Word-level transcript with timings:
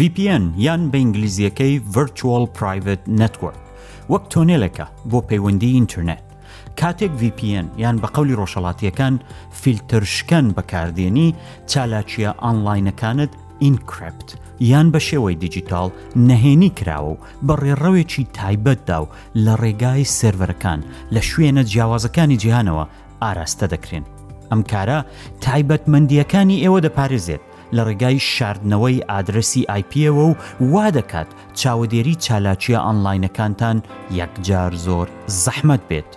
VPN 0.00 0.42
یان 0.56 0.90
بە 0.90 0.94
ئینگلیزیەکەی 0.96 1.82
Virtual 1.96 2.48
Private 2.58 3.10
Network 3.20 3.56
وەک 4.10 4.22
تۆنێلەکە 4.34 4.84
بۆ 5.10 5.16
پەیوەندی 5.28 5.74
ئینتررنێت 5.74 6.24
کاتێک 6.80 7.10
VPN 7.22 7.64
یان 7.78 7.96
بە 8.02 8.06
قولی 8.14 8.34
ڕۆژەڵاتیەکان 8.34 9.18
فیلترشکەن 9.62 10.46
بەکاردێنی 10.56 11.34
چالاچیە 11.72 12.30
ئانلاینەکانت 12.44 13.32
ئینکرپت 13.62 14.28
یان 14.60 14.92
بە 14.92 14.98
شێوەی 15.08 15.34
دیجیتال 15.40 15.88
نەهێنی 16.28 16.70
کراوە 16.78 17.10
و 17.12 17.16
بە 17.46 17.54
ڕێڕەوێکی 17.62 18.24
تایبەتدا 18.38 18.98
و 19.02 19.06
لە 19.44 19.54
ڕێگای 19.62 20.04
سرەرەکان 20.18 20.80
لە 21.14 21.20
شوێنە 21.30 21.62
جیاوازەکانی 21.70 22.36
جیهانەوە 22.42 22.84
ئاراستە 23.22 23.66
دەکرێن. 23.74 24.04
ئەم 24.50 24.60
کارە 24.72 24.98
تایبەتمەندیەکانی 25.44 26.60
ئێوە 26.64 26.80
دەپارێزێت 26.86 27.42
لە 27.76 27.82
ڕێگای 27.88 28.18
شاردنەوەی 28.34 29.04
ئادرسی 29.10 29.62
آیپەوە 29.78 30.14
و 30.28 30.34
وا 30.72 30.86
دەکات 30.98 31.28
چاودێری 31.60 32.16
چالاکیە 32.24 32.78
ئەنلاینەکانتان 32.86 33.76
یەکجار 34.20 34.72
زۆر 34.86 35.08
زەحمت 35.44 35.82
بێت. 35.90 36.10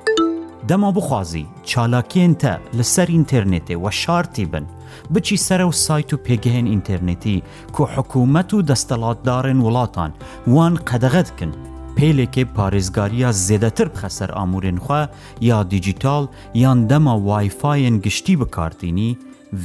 دەما 0.70 0.89
بخوازی 0.97 1.45
چالاکێنتە 1.71 2.53
لەسەر 2.77 3.08
ئینتەرنێتێ 3.16 3.75
وە 3.84 3.91
شارتی 4.02 4.45
بن. 4.45 4.66
بچی 5.13 5.38
سرە 5.47 5.66
و 5.70 5.71
سایت 5.71 6.13
و 6.13 6.17
پێگەهێن 6.25 6.67
ئینتەرنێتی 6.73 7.38
کۆ 7.75 7.83
حکوومەت 7.95 8.49
و 8.53 8.61
دەستەڵاتدارن 8.70 9.58
وڵاتان 9.66 10.11
وان 10.55 10.73
قەدەغەتکن 10.89 11.52
پێلێکێ 11.97 12.44
پارێزگاریە 12.58 13.30
زێدەتر 13.47 13.88
بخەسەر 13.94 14.30
ئامورێنخوا 14.38 15.02
یا 15.49 15.59
دیجیتال 15.73 16.23
یان 16.63 16.80
دەما 16.91 17.16
وایفاەن 17.28 17.95
گشتی 18.06 18.35
بکارتینی 18.41 19.09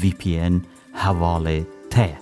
VPN 0.00 0.54
هەواڵێت 1.02 1.70
هەیە 1.96 2.18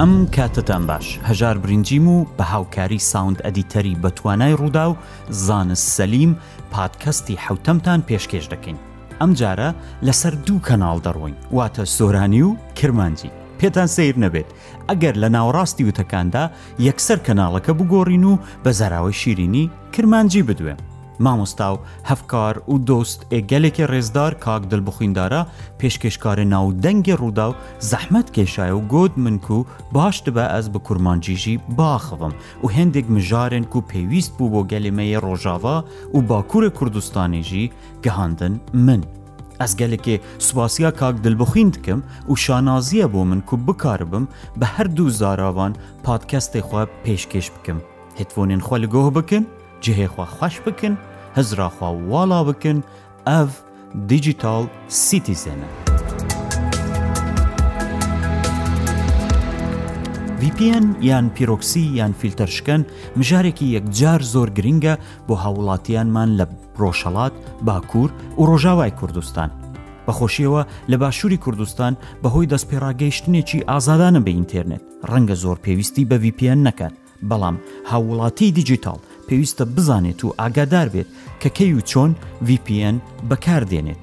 ئەم 0.00 0.12
کاتتان 0.36 0.82
باش 0.90 1.06
هەژار 1.28 1.56
برنجیم 1.64 2.06
و 2.08 2.26
بە 2.38 2.44
هاوکاری 2.52 2.98
ساوند 3.12 3.38
ئەدیتەری 3.46 3.94
بە 4.04 4.08
توانای 4.16 4.56
ڕوودا 4.60 4.86
و 4.90 4.96
زانست 5.28 5.86
سەلیم 5.96 6.30
پادکەستی 6.74 7.34
حوتەمتان 7.46 8.00
پێشکێش 8.08 8.46
دەکەین 8.52 8.78
ئەم 9.20 9.32
جارە 9.40 9.68
لەسەر 10.06 10.34
دوو 10.46 10.60
کەناڵ 10.68 10.98
دەڕۆین 11.04 11.36
واتە 11.56 11.84
سۆرانی 11.84 12.42
و 12.42 12.56
کرمانجی 12.76 13.30
پێتان 13.60 13.86
سیر 13.86 14.14
نەبێت 14.24 14.48
ئەگەر 14.88 15.14
لە 15.22 15.28
ناوڕاستی 15.36 15.84
وتەکاندا 15.88 16.44
یەکسەر 16.88 17.18
کەناڵەکە 17.26 17.72
بگۆڕین 17.78 18.24
و 18.30 18.36
بە 18.64 18.70
زەراوی 18.78 19.12
شیرینی 19.20 19.70
کرمانجی 19.94 20.42
بدوێن 20.48 20.76
مامۆستا 21.20 21.74
و 21.74 21.78
هەفکار 22.04 22.62
و 22.70 22.78
دۆست 22.78 23.26
ئێگەلێکی 23.32 23.90
ڕێزدار 23.92 24.34
کاک 24.34 24.62
دڵبخویندارە 24.70 25.42
پێشکەشکارە 25.82 26.44
ناودەنگی 26.54 27.16
ڕوودا 27.20 27.46
و 27.50 27.54
زەحمەت 27.90 28.28
کێشایە 28.34 28.72
و 28.74 28.80
گۆت 28.92 29.12
منکو 29.16 29.54
و 29.58 29.64
باش 29.92 30.22
دبە 30.26 30.44
ئەس 30.54 30.66
بە 30.74 30.78
کورمانجیژی 30.78 31.60
باخەوم 31.78 32.32
و 32.64 32.66
هەندێک 32.68 33.06
مژارن 33.10 33.64
و 33.74 33.80
پێویست 33.92 34.32
بوو 34.38 34.50
بۆ 34.52 34.62
گەلیمەیە 34.70 35.20
ڕۆژاوا 35.24 35.76
و 36.14 36.18
باکوورە 36.28 36.70
کوردستانێژی 36.78 37.70
گەهاندن 38.04 38.52
من. 38.74 39.00
ئەس 39.62 39.72
گەلێکێ 39.80 40.16
سوپاسیا 40.38 40.90
کاک 40.90 41.16
دلبخین 41.24 41.68
دکم 41.70 42.00
و 42.28 42.34
شانازیە 42.34 43.06
بۆ 43.12 43.18
من 43.30 43.40
کو 43.40 43.56
بکاربم 43.56 44.28
بە 44.60 44.66
هەردوو 44.76 45.08
زاراوان 45.08 45.72
پادکەستی 46.06 46.58
خوا 46.66 46.86
پێشکەش 47.04 47.46
بکەم. 47.56 47.78
هتفۆنین 48.20 48.60
خۆ 48.66 48.76
لەگۆه 48.82 49.10
بکەن؟ 49.16 49.44
جهێخوا 49.84 50.26
خەش 50.38 50.56
بکن 50.66 50.94
هەزراخوا 51.36 51.90
واڵا 52.10 52.40
بکن 52.48 52.78
ئەف 53.28 53.50
دیجیتال 54.10 54.64
سیتیزەنە. 55.06 55.68
VPN 60.40 60.84
یان 61.10 61.30
پیرۆکسی 61.36 61.80
یان 61.98 62.14
فیلتەرشکن 62.22 62.80
مژارێکی 63.18 63.66
یەکجار 63.76 64.20
زۆر 64.34 64.48
گرینگە 64.58 64.94
بۆ 65.28 65.34
هاوڵاتیانمان 65.44 66.30
لە 66.40 66.44
ڕۆژەڵات 66.80 67.32
باکوور 67.66 68.10
و 68.38 68.46
ڕۆژاوای 68.46 68.90
کوردستان 69.00 69.50
بەخۆشیەوە 70.06 70.62
لە 70.90 70.96
باشووری 71.02 71.42
کوردستان 71.44 71.92
بەهۆی 72.22 72.50
دەستپێراگەیشتنێکی 72.52 73.60
ئازادانە 73.70 74.20
بە 74.26 74.30
ئینترنێت 74.36 74.82
ڕەنگە 75.10 75.34
زۆر 75.42 75.56
پێویستی 75.64 76.04
بە 76.10 76.16
VPN 76.24 76.58
نەکات 76.68 76.94
بەڵام 77.30 77.56
هاوڵاتی 77.90 78.52
دیجیتال 78.58 79.00
پێویستە 79.28 79.64
بزانێت 79.76 80.20
و 80.24 80.28
ئاگادار 80.40 80.88
بێت 80.94 81.08
کە 81.42 81.48
کەی 81.56 81.72
و 81.78 81.80
چۆن 81.90 82.10
VPN 82.46 82.96
بەکاردێنێت. 83.28 84.02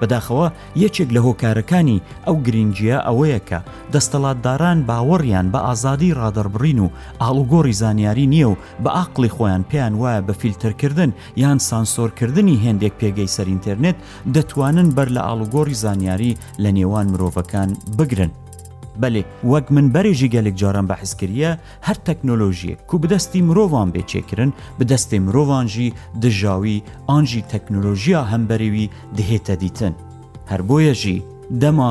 بەداخەوە 0.00 0.48
یەکێک 0.84 1.08
لە 1.16 1.20
هۆکارەکانی 1.26 1.98
ئەو 2.26 2.36
گرنجە 2.46 2.96
ئەوەیە 3.06 3.40
کە 3.48 3.58
دەستەڵاتداران 3.92 4.78
باوەڕیان 4.88 5.46
بە 5.52 5.60
ئازادی 5.66 6.14
ڕادەربڕین 6.20 6.78
و 6.84 6.92
ئاڵوگۆری 7.22 7.78
زانیاری 7.82 8.30
نییە 8.32 8.48
و 8.52 8.58
بە 8.82 8.90
ئاقلی 8.98 9.30
خۆیان 9.36 9.62
پێیان 9.70 9.94
وایە 10.00 10.20
بە 10.26 10.32
فیلترکردن 10.40 11.10
یان 11.42 11.58
سانسۆرکردنی 11.68 12.60
هێندێک 12.64 12.94
پێگەی 13.00 13.32
سەر 13.36 13.46
ئینتەرنێت 13.52 13.96
دەتوانن 14.34 14.88
بەر 14.96 15.08
لە 15.16 15.22
ئاڵوگۆری 15.26 15.78
زانیاری 15.84 16.36
لە 16.62 16.70
نێوان 16.76 17.06
مرۆڤەکان 17.12 17.70
بگرن. 17.98 18.32
بەێ 19.02 19.22
وەک 19.52 19.66
من 19.76 19.86
بەرێژی 19.94 20.32
گەلێک 20.34 20.56
جاران 20.62 20.86
بەحزکردە 20.90 21.50
هەر 21.86 21.98
تەکنۆلۆژیە 22.08 22.74
کو 22.88 22.94
بدەستی 23.02 23.40
مرۆڤان 23.48 23.88
بێچێکردن 23.94 24.50
بدەستی 24.78 25.18
مرۆڤانژی 25.26 25.88
دژاوی 26.22 26.82
ئانژی 27.10 27.42
تەکنۆلۆژیا 27.52 28.20
هەمبەرێوی 28.32 28.86
دهێتە 29.16 29.54
دیتن 29.62 29.94
هەر 30.50 30.60
بۆیەژی 30.68 31.18
دەما 31.62 31.90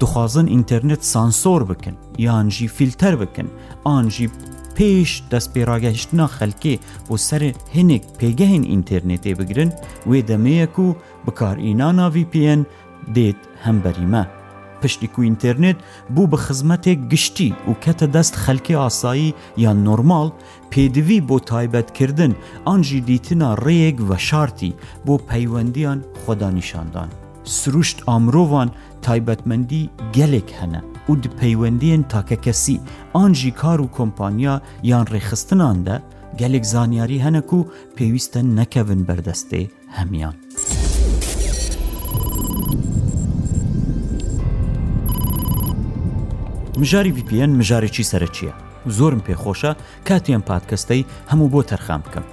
دخوازن 0.00 0.46
ئینتەرنێت 0.54 1.02
سانسۆر 1.12 1.62
بکن 1.70 1.94
یانژی 2.26 2.68
فیلتەر 2.76 3.14
بکن 3.22 3.48
ئانژی 3.88 4.26
پێش 4.76 5.10
دەست 5.30 5.48
پێراگەشتنا 5.54 6.26
خەلکێ 6.38 6.74
بۆ 7.08 7.14
سەر 7.28 7.42
هەنێک 7.76 8.04
پێگەهێن 8.18 8.64
ئینتەرنێتێ 8.72 9.32
بگرن 9.38 9.70
وێ 10.10 10.18
دەمەیەک 10.28 10.74
و 10.84 10.86
بەکارئینانا 11.26 12.06
VPN 12.14 12.60
دێت 13.16 13.40
هەمبەریمە. 13.66 14.22
پشتیک 14.84 15.18
و 15.18 15.22
ئینتررنێت 15.28 15.76
بوو 16.14 16.26
بە 16.30 16.36
خزمەتێک 16.46 16.98
گشتی 17.12 17.50
و 17.70 17.74
کەتە 17.84 18.06
دەست 18.14 18.34
خەلکی 18.44 18.78
ئاسایی 18.82 19.34
یان 19.64 19.78
نۆرمال 19.86 20.28
پێدوی 20.72 21.20
بۆ 21.28 21.36
تایبەتکردن 21.50 22.32
ئانجی 22.68 23.00
دیتنە 23.08 23.48
ڕێیەک 23.64 23.96
وە 24.08 24.16
شارتی 24.28 24.72
بۆ 25.06 25.14
پەیوەندیان 25.30 25.98
خۆدانیشاندان. 26.22 27.08
سروشت 27.58 27.98
ئامرۆڤان 28.08 28.68
تایبەتمەندی 29.06 29.90
گەلێک 30.16 30.48
هەنە 30.60 30.80
و 31.10 31.14
دپەیوەندیان 31.24 32.02
تاکە 32.12 32.36
کەسی 32.44 32.78
ئانجی 33.16 33.50
کار 33.60 33.78
و 33.80 33.92
کۆمپانیا 33.98 34.54
یان 34.92 35.04
ڕێخستنان 35.12 35.76
دە 35.86 35.96
گەلێک 36.40 36.64
زانیاری 36.72 37.22
هەنەک 37.24 37.48
و 37.52 37.66
پێویستە 37.96 38.40
نەکەون 38.58 39.00
بەردەستێ 39.08 39.62
هەمان. 39.98 40.36
مژاری 46.80 47.14
VPN 47.16 47.50
مژارێکی 47.60 48.04
سەرچیە 48.10 48.52
زۆرم 48.96 49.20
پێخۆشە 49.26 49.72
کاتیان 50.08 50.42
پادکەستەی 50.50 51.04
هەموو 51.30 51.50
بۆ 51.52 51.60
تەرخام 51.70 52.00
بکەم 52.06 52.24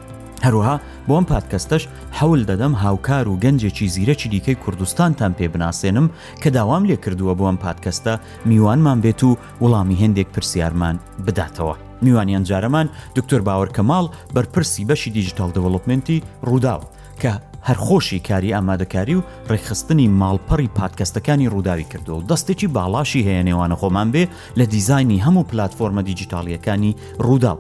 هەروها 0.45 0.75
بۆ 1.07 1.13
ئەم 1.17 1.25
پادکەستەش 1.33 1.83
حەول 2.19 2.41
دەدەم 2.49 2.73
هاوکار 2.83 3.25
و 3.27 3.39
گەنجێکی 3.43 3.87
زیرەکی 3.95 4.27
دیکەی 4.33 4.61
کوردستانتان 4.63 5.31
پێ 5.37 5.45
بناسێنم 5.53 6.07
کە 6.41 6.47
داوام 6.57 6.83
لێ 6.89 6.97
کردووە 7.03 7.33
بۆ 7.39 7.43
ئەم 7.49 7.57
پادکەستە 7.65 8.13
میوانمان 8.47 8.99
بێت 9.03 9.21
و 9.23 9.37
وڵامی 9.63 9.99
هەندێک 10.03 10.27
پرسیارمان 10.33 10.95
بداتەوە. 11.25 11.75
میوانیان 12.01 12.43
جارەمان 12.49 12.87
دکتۆر 13.17 13.41
باوەرکەماڵ 13.47 14.05
بەرپرسی 14.35 14.83
بەشی 14.89 15.09
دیجیتال 15.17 15.49
دەوڵپمنتی 15.55 16.17
ڕووداوە 16.47 16.87
کە 17.21 17.33
هەرخۆشی 17.69 18.19
کاری 18.29 18.49
ئامادەکاری 18.57 19.15
و 19.19 19.23
ڕێکخستنی 19.51 20.07
ماڵپەڕی 20.21 20.67
پادکەستەکانی 20.77 21.49
ڕووداوی 21.53 21.89
کردو 21.91 22.13
و 22.17 22.23
دەستێکی 22.29 22.67
باڵاشی 22.75 23.25
هەیە 23.27 23.43
نێوانە 23.47 23.75
خۆمان 23.81 24.09
بێ 24.13 24.23
لە 24.59 24.65
دیزانی 24.71 25.23
هەموو 25.25 25.47
پلتفۆرمە 25.51 26.03
دیجیتالیەکانی 26.07 26.95
ڕووداو 27.25 27.57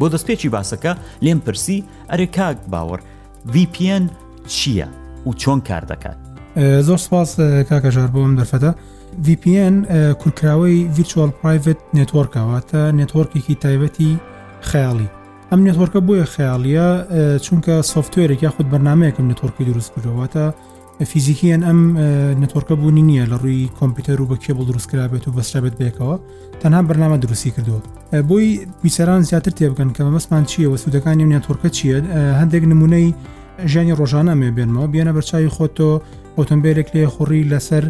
بۆ 0.00 0.06
دەستپێکی 0.12 0.48
باسەکە 0.54 0.92
لێم 1.24 1.38
پرسی 1.44 1.84
ئەرێ 2.12 2.26
کاک 2.36 2.56
باوەڕ 2.72 3.00
VPN 3.54 4.04
چییە 4.54 4.88
و 5.28 5.32
چۆن 5.40 5.60
کار 5.68 5.84
دەکات 5.92 6.16
زۆر 6.86 6.96
سپاس 7.06 7.30
کاکەژار 7.70 8.08
بۆم 8.14 8.32
دەرفەتە 8.40 8.70
VPN 9.26 9.74
کورکراوەی 10.22 10.88
ڤچوال 10.96 11.30
پرایڤت 11.38 11.80
نێتوەرکەوە 11.98 12.58
تە 12.70 12.80
نێتوەرکێکی 12.98 13.54
تایبەتی 13.62 14.12
خەیاڵی 14.72 15.08
ئەم 15.52 15.62
نێتۆرکە 15.68 16.00
بۆیە 16.06 16.26
خەیاڵیە 16.34 16.86
چونکە 17.46 17.74
سوفتێرێک 17.92 18.40
یا 18.46 18.50
خودود 18.54 18.68
بەنامەیەکم 18.74 19.24
نێتۆرکی 19.30 19.64
دروست 19.70 19.90
کردەوەتە 19.94 20.44
فیزیکیان 21.10 21.62
ئەم 21.68 21.80
نەتۆرکە 22.42 22.74
بوونی 22.80 23.02
نییە 23.10 23.24
لە 23.32 23.36
ڕووی 23.42 23.64
کۆمپیوتەر 23.78 24.18
و 24.20 24.28
بە 24.30 24.36
کێبڵ 24.44 24.62
دروستکرا 24.70 25.04
بێت 25.12 25.24
و 25.28 25.32
بەسرابێت 25.36 25.74
بێکەوە 25.80 26.14
تەنها 26.60 26.80
بەرنامە 26.88 27.16
درستی 27.24 27.50
کردو 27.56 27.76
بۆی 28.28 28.46
بیسەران 28.84 29.20
زیاتر 29.30 29.52
تێبکەن 29.58 29.90
کە 29.96 30.00
مەمەسمان 30.06 30.44
چییە 30.50 30.68
وە 30.72 30.76
سوودەکانی 30.82 31.24
نێتۆرکە 31.34 31.68
چییە 31.76 31.96
هەندێک 32.40 32.64
نمونەی 32.72 33.06
ژانی 33.72 33.94
ڕۆژانە 33.98 34.32
مێ 34.40 34.48
بێنمەوە 34.56 34.86
بیانە 34.92 35.12
بەرچوی 35.16 35.50
خۆتۆ 35.56 35.90
ئۆتۆمبیلێک 36.36 36.88
لێ 36.94 37.04
خوڕی 37.14 37.42
لەسەر 37.52 37.84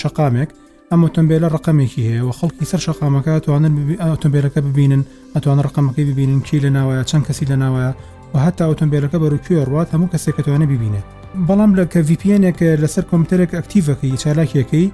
شقامێک 0.00 0.50
ئەم 0.92 1.02
ئۆتۆمبیلە 1.06 1.48
ڕقمێکی 1.56 2.02
هەیە 2.08 2.22
و 2.28 2.32
خەڵکی 2.38 2.66
سەر 2.70 2.80
شقامەکە 2.86 3.34
توانن 3.44 3.74
ئۆتۆمبیلەکە 4.12 4.60
ببینن 4.66 5.02
ئەتوانە 5.34 5.62
ڕقمەکەی 5.68 6.04
ببینن 6.10 6.40
چی 6.46 6.56
لە 6.64 6.70
ناوایە 6.76 7.02
چەند 7.10 7.24
کەسی 7.28 7.46
لە 7.50 7.56
ناوایە 7.62 7.90
و 8.34 8.36
هەتا 8.44 8.64
ئۆتۆمبیلەکە 8.70 9.16
بەروکوێ 9.22 9.60
ڕات 9.72 9.88
هەموو 9.94 10.10
کەسێکەوانە 10.12 10.66
ببینێت 10.72 11.06
بەڵام 11.48 11.70
لە 11.78 11.84
کە 11.92 12.00
VPNێک 12.08 12.58
لەسەر 12.82 13.04
کۆمپیوتەرێک 13.10 13.50
ئەکتیڤەکەی 13.56 14.14
چالاکیەکەی 14.22 14.86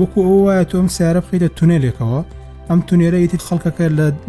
وەکو 0.00 0.20
ئەو 0.26 0.38
وایە 0.46 0.64
تۆم 0.70 0.86
سیارە 0.96 1.20
بخیتە 1.24 1.48
تونێلێکەوە 1.58 2.20
ئەم 2.68 2.80
تونێرە 2.88 3.18
یتیت 3.26 3.42
خەڵکەکە 3.48 3.84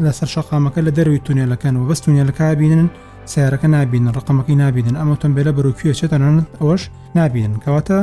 لەسەر 0.05 0.27
شقامەکە 0.35 0.79
لە 0.87 0.91
دەروی 0.97 1.21
تونێلەکەن 1.25 1.73
و 1.79 1.87
بەست 1.89 2.03
تونێلەکە 2.05 2.43
بینن 2.61 2.87
سیارەکە 3.31 3.67
نبین 3.75 4.05
ڕقمەکەی 4.17 4.57
نبین 4.63 4.95
ئەم 4.99 5.09
ئۆتۆمبیلە 5.13 5.51
بەروکوێ 5.57 5.91
چێتەنانت 5.99 6.47
ئەوەش 6.61 6.81
نبین 7.19 7.51
کەواتە 7.63 7.99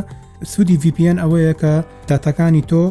سوودی 0.50 0.78
VPN 0.84 1.18
ئەوەیە 1.22 1.54
کە 1.62 1.72
داتەکانی 2.10 2.62
تۆ 2.70 2.82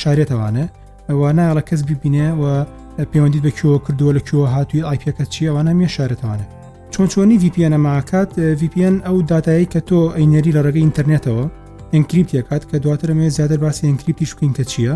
شارێتەوانە 0.00 0.64
ئەوانایڵە 1.10 1.62
کەس 1.70 1.80
ببینێ 1.90 2.28
و 2.42 2.64
پەیوەندیت 3.10 3.42
بە 3.46 3.50
کیۆ 3.58 3.72
کردووە 3.84 4.12
لە 4.16 4.20
کیۆ 4.28 4.42
هاتووی 4.54 4.84
ئایپەکە 4.88 5.24
چی 5.32 5.42
ئەوانە 5.48 5.72
مێ 5.78 5.88
شارێتوانە 5.96 6.46
چۆن 6.92 7.06
چۆنی 7.12 7.36
VPN 7.42 7.72
ئەماکات 7.76 8.30
VPN 8.60 8.94
ئەو 9.06 9.16
دااتایی 9.30 9.68
کە 9.72 9.80
تۆ 9.88 10.00
ئەینەری 10.18 10.54
لە 10.56 10.60
ڕێگەی 10.66 10.84
ئینتەرنێتەوە 10.86 11.44
ئەنکریپتیەکات 11.94 12.62
کە 12.70 12.76
دواترمێ 12.84 13.28
زیاتر 13.36 13.58
باسی 13.64 13.84
ئەنکریپتی 13.90 14.26
شوکین 14.30 14.52
کە 14.58 14.64
چییە 14.72 14.94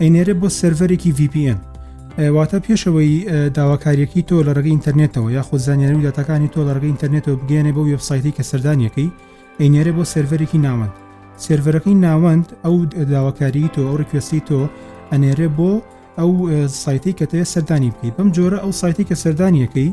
ئەینێرە 0.00 0.34
بۆ 0.40 0.48
سەرەرێکی 0.58 1.12
VPN 1.18 1.58
واتە 2.38 2.58
پێشەوەی 2.66 3.12
داواکاریەکی 3.56 4.22
تۆ 4.28 4.36
لە 4.46 4.52
ڕگەی 4.58 4.74
ئینتەرنێتەوە 4.74 5.28
یا 5.36 5.42
خۆ 5.48 5.54
زانیاری 5.66 6.02
داتەکانی 6.06 6.48
تۆ 6.54 6.60
لە 6.68 6.72
ڕگەی 6.76 6.90
ئینتەرنێتەوە 6.92 7.36
بگەێنێ 7.40 7.72
بە 7.76 7.80
وبسایتی 7.90 8.34
کە 8.36 8.42
سەردانیەکەی 8.50 9.08
ئەینێرە 9.60 9.92
بۆ 9.96 10.04
سەرەرێکی 10.12 10.58
ناوەند 10.66 10.94
سێرفەرەکەی 11.44 11.96
ناوەند 12.06 12.46
ئەو 12.64 12.74
داواکاری 13.12 13.70
تۆ 13.74 13.80
ئەو 13.88 13.94
ڕکوێستی 14.02 14.40
تۆ 14.48 14.60
ئەنێرێ 15.12 15.48
بۆ 15.58 15.72
ئەو 16.18 16.30
سایتی 16.82 17.12
کە 17.18 17.26
تەیە 17.32 17.46
سەردانی 17.52 17.90
بکەیت 17.94 18.14
بەم 18.18 18.28
جۆرە 18.36 18.58
ئەو 18.64 18.72
سایتی 18.80 19.04
کە 19.08 19.16
سەردانیەکەی 19.22 19.88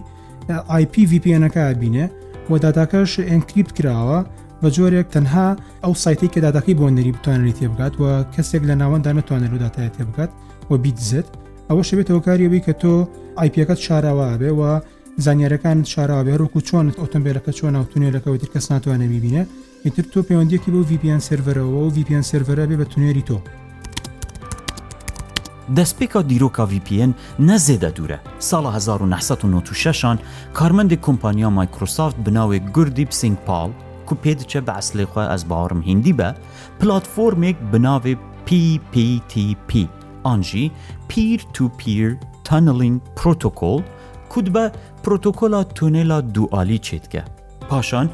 آیPVPNەکە 0.77 1.63
بینێ 1.81 2.05
و 2.49 2.53
داتاکەش 2.63 3.11
ئەنکریپت 3.29 3.71
کراوە 3.77 4.19
بە 4.61 4.67
جۆرێک 4.75 5.07
تەنها 5.15 5.47
ئەو 5.83 5.93
سایتی 6.03 6.27
کە 6.33 6.39
داداکەی 6.45 6.75
بۆ 6.79 6.85
نەری 6.97 7.11
بتوانێت 7.15 7.57
تێ 7.59 7.67
بگات 7.73 7.93
و 8.01 8.03
کەسێک 8.35 8.63
لە 8.69 8.75
ناوەندا 8.81 9.11
نتوانێت 9.19 9.51
و 9.53 9.57
دااتای 9.63 9.89
تێ 9.95 10.03
بگات 10.09 10.29
و 10.69 10.73
بیتزت 10.83 11.27
ئەوە 11.69 11.83
شەبێتەوە 11.89 12.21
کاریەوەی 12.27 12.61
کە 12.65 12.73
تۆ 12.81 12.93
آیPەکەت 13.43 13.79
شاراوە 13.85 14.29
بێ 14.41 14.51
و 14.59 14.61
زانیارەکان 15.25 15.77
شاراوێ 15.93 16.33
ڕووکو 16.41 16.59
چۆن 16.67 16.85
ئۆتمبیلەکە 17.01 17.51
چۆن 17.57 17.71
ناوتونێلەکەەوە 17.77 18.37
دیکەس 18.43 18.65
ناتوانە 18.71 19.05
ببینە 19.13 19.43
ئیتر 19.87 20.05
تۆ 20.13 20.19
پەیوەندیەکی 20.27 20.73
بۆ 20.73 20.81
VPN 20.89 21.21
سرەرەوە 21.27 21.77
و 21.85 21.91
VPN 21.95 22.23
سرەرە 22.31 22.65
بێ 22.69 22.75
بە 22.81 22.85
تونێری 22.93 23.23
تۆ 23.29 23.37
دەستپێکا 25.77 26.21
دیرۆکا 26.29 26.65
VPN 26.73 27.11
نەزێدە 27.49 27.89
دوورە 27.97 28.17
ساڵە 28.49 28.71
1996شان 28.79 30.17
کارمەندی 30.57 30.97
کۆمپانیا 31.05 31.49
مایکرۆسافت 31.57 32.17
بناوێ 32.25 32.59
گردی 32.75 33.05
پسنگ 33.11 33.37
پاڵ 33.47 33.69
کو 34.07 34.13
پێ 34.23 34.31
دچە 34.39 34.59
بە 34.67 34.71
ئەسلێخوا 34.79 35.23
ئەس 35.31 35.43
باوەڕم 35.49 35.81
هندی 35.89 36.13
بە 36.19 36.29
پلتفۆرمێک 36.79 37.57
بناوێ 37.73 38.13
PPTP 38.47 39.71
ئانژی 40.25 40.65
پیر 41.09 41.39
تو 41.53 41.63
پیر 41.79 42.09
تەنلین 42.47 42.95
پرۆتۆکۆل 43.17 43.81
کود 44.31 44.47
بە 44.55 44.63
پرۆتۆکۆلا 45.05 45.61
تونێلا 45.77 46.19
دوعالی 46.35 46.79
چێتکە 46.87 47.23
پاشان 47.69 48.09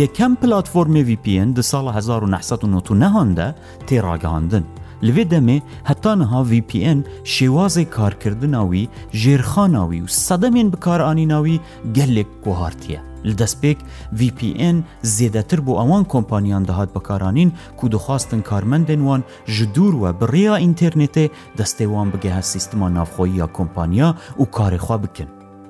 یەکەم 0.00 0.32
پلتفۆرمێ 0.42 1.02
VPN 1.10 1.48
دی 1.56 1.62
ساڵ 1.70 1.86
1990 1.98 3.54
تێڕاگەاندن. 3.86 4.64
لەوێ 5.06 5.24
دەمێ 5.32 5.58
هەتانەها 5.88 6.40
VPN 6.52 6.98
شێوازی 7.34 7.84
کارکردناوی 7.96 8.84
ژێرخاناوی 9.20 10.00
و 10.02 10.06
سەدەمێن 10.26 10.68
بکارانیناوی 10.72 11.60
گەلێک 11.96 12.30
گوهارتیە. 12.44 13.00
لە 13.28 13.34
دەستپێک 13.40 13.78
VPN 14.18 14.76
زێدەتر 15.16 15.60
بۆ 15.66 15.72
ئەوان 15.80 16.04
کۆمپانیان 16.12 16.62
دەهات 16.70 16.90
بەکارانین 16.96 17.50
کو 17.78 17.84
دخواستن 17.94 18.40
کارمەندێنوان 18.50 19.20
ژ 19.54 19.56
دوورە 19.74 20.10
بڕیا 20.20 20.54
ئینتەرنێتێ 20.62 21.26
دەستێوان 21.58 22.08
بگەهە 22.14 22.42
سیستما 22.52 22.88
ناوخۆیی 22.96 23.38
یا 23.40 23.46
کۆمپانیا 23.56 24.08
و 24.40 24.44
کارێخوا 24.56 24.96
بکن. 25.04 25.28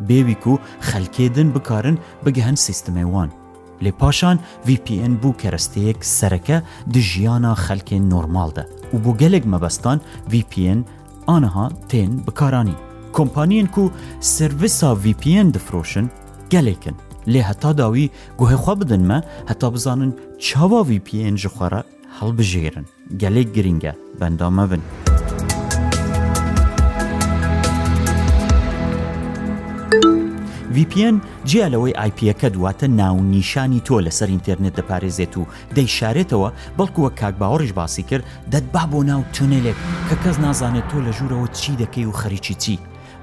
بێویک 0.09 0.45
و 0.47 0.55
خەلکێدن 0.89 1.49
بکارن 1.57 1.97
بگەهن 2.25 2.57
سیستمێوان 2.67 3.31
لێ 3.85 3.93
پاشان 4.03 4.37
VPN 4.69 5.13
بوو 5.21 5.39
کەرەستەیەک 5.41 5.99
سەرەکە 6.19 6.57
دژیانە 6.95 7.53
خەلکێن 7.67 8.05
نۆرمالدە 8.13 8.65
و 8.95 8.97
بۆ 9.05 9.13
گەلێک 9.21 9.45
مەبەستان 9.53 9.99
VPN 10.33 10.79
ئانەها 11.29 11.67
تێن 11.91 12.13
بکارانی 12.27 12.77
کۆمپانیین 13.17 13.69
و 13.81 13.91
سرویسا 14.37 14.91
VPN 15.05 15.47
دفرۆشن 15.57 16.07
گەلێکن 16.53 16.97
لێ 17.33 17.41
هەتا 17.49 17.71
داوی 17.81 18.11
گوهێخوا 18.39 18.75
بدنمە 18.81 19.19
هەتا 19.51 19.69
بزانن 19.75 20.11
چاوا 20.47 20.81
VPN 20.91 21.35
ژخوارە 21.43 21.81
هەڵبژێرن 22.19 22.85
گەلێک 23.21 23.49
گرینگە 23.57 23.93
بەندامە 24.21 24.65
بن. 24.71 24.83
VPN 30.73 31.21
جیا 31.45 31.69
لەوەی 31.71 31.95
آیپەکە 32.03 32.49
دواتە 32.57 32.83
ناونیشانی 32.89 33.81
تۆ 33.89 33.95
لەسەر 34.07 34.29
ئینتەرنێت 34.33 34.75
دەپارێزێت 34.81 35.35
و 35.37 35.47
دەیشارێتەوە 35.77 36.49
بەڵکووە 36.79 37.11
کاک 37.21 37.35
باوەڕش 37.41 37.73
باسی 37.79 38.03
کرد 38.11 38.25
دەتبا 38.53 38.83
بۆ 38.93 39.01
ناو 39.11 39.23
تونێلێک 39.37 39.77
کە 40.09 40.17
کەس 40.23 40.37
نازانێت 40.45 40.87
تۆ 40.91 40.97
لە 41.07 41.13
ژوورەوە 41.19 41.49
چی 41.61 41.73
دەکەی 41.81 42.07
و 42.07 42.13
خەریکی 42.21 42.55
چی 42.63 42.77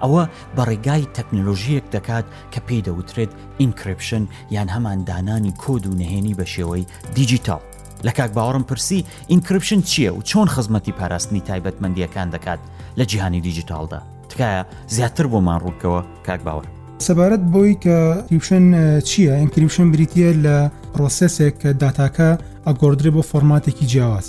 ئەوە 0.03 0.23
بە 0.55 0.61
ڕێگای 0.69 1.09
تەکنۆلۆژیەک 1.17 1.85
دەکات 1.95 2.25
کە 2.53 2.59
پێی 2.67 2.83
دەوترێت 2.87 3.31
ئینکرپشن 3.61 4.23
یان 4.55 4.67
هەمان 4.75 4.99
دانانی 5.09 5.53
کۆد 5.63 5.83
و 5.87 5.95
نهێنی 6.01 6.35
بە 6.39 6.45
شێوەی 6.53 6.85
دیجیتال. 7.15 7.61
لە 8.07 8.11
کاک 8.17 8.31
باوەڕم 8.37 8.63
پرسی 8.69 9.05
ئینکرپشن 9.31 9.81
چییە 9.89 10.11
و 10.17 10.21
چۆن 10.29 10.47
خزمەتی 10.53 10.95
پاراستنی 10.99 11.43
تایبەتمەندیەکان 11.47 12.27
دەکات 12.35 12.59
لە 12.99 13.03
جیهانی 13.05 13.41
دیجیتالدا. 13.41 14.01
تکایە 14.39 14.65
زیاتر 14.95 15.25
بۆمان 15.33 15.59
ڕووکەوە 15.63 15.99
کاک 16.27 16.41
باوە 16.47 16.63
سەبارەت 17.07 17.43
بۆی 17.53 17.73
کە 17.83 17.97
کریپشن 18.29 18.65
چییە 19.09 19.33
ئەنکریپشن 19.41 19.87
بریتە 19.93 20.27
لە 20.45 20.57
پرۆسسێک 20.93 21.53
کە 21.61 21.69
داتاکە 21.81 22.29
ئەگۆدرێ 22.67 23.09
بۆ 23.15 23.21
فۆرماتێکی 23.29 23.85
جیاواز 23.91 24.27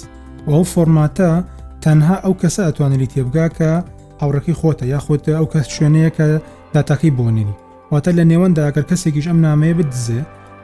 ئەو 0.48 0.62
فۆرماتە 0.72 1.30
تەنها 1.84 2.16
ئەو 2.24 2.34
کەسە 2.40 2.62
ئەتوانێت 2.66 3.12
تێبگا 3.14 3.46
کە 3.58 3.70
هاوڕەکەی 4.20 4.58
خۆتە 4.60 4.84
یاخۆت 4.94 5.22
ئەو 5.38 5.46
کەس 5.52 5.66
شوێنەیە 5.74 6.10
کە 6.16 6.26
داتاکەی 6.74 7.16
بۆنێنی 7.18 7.54
واتە 7.92 8.10
لە 8.18 8.24
نێوەنداگەر 8.30 8.84
کەسێکیش 8.90 9.26
ئەم 9.30 9.38
نامەیە 9.46 9.74
بدزێ 9.78 10.20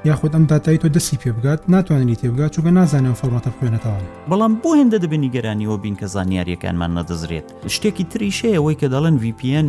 یاخود 0.07 0.33
ئەم 0.35 0.45
دااتایی 0.51 0.79
تۆ 0.83 0.87
دەستی 0.97 1.17
پێ 1.23 1.29
بگات 1.39 1.61
ناتوانانی 1.71 2.17
تێبگات 2.21 2.51
چووکە 2.55 2.67
نازانێن 2.79 3.17
فۆمەتە 3.21 3.49
بخوێنێتەوە 3.55 4.01
بەڵام 4.31 4.53
بۆ 4.63 4.71
هێندە 4.79 4.99
دەبنی 5.05 5.31
گەرانیەوە 5.35 5.77
بین 5.83 5.97
کە 6.01 6.07
زانیاریەکانمان 6.15 6.91
نەدەزرێت 6.99 7.49
شتێکی 7.75 8.05
تریشەیەەوەی 8.13 8.77
کە 8.81 8.87
دەڵێن 8.95 9.17
VPN 9.25 9.67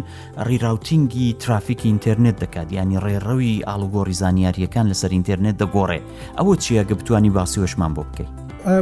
ڕیراوتینگی 0.48 1.28
ترافیکی 1.42 1.88
ئینتەرنێت 1.92 2.38
دەکات 2.44 2.68
ینی 2.80 2.98
ڕێڕەوی 3.06 3.64
ئالوگۆری 3.68 4.18
زانیاریەکان 4.22 4.86
لەسەر 4.92 5.12
ئینتەرنێت 5.16 5.56
دەگۆڕێ 5.62 6.00
ئەوە 6.38 6.54
چیە 6.64 6.84
گە 6.90 6.94
بتانی 7.00 7.30
باسیوەشمان 7.38 7.92
بۆ 7.96 8.04
بکەیت 8.10 8.30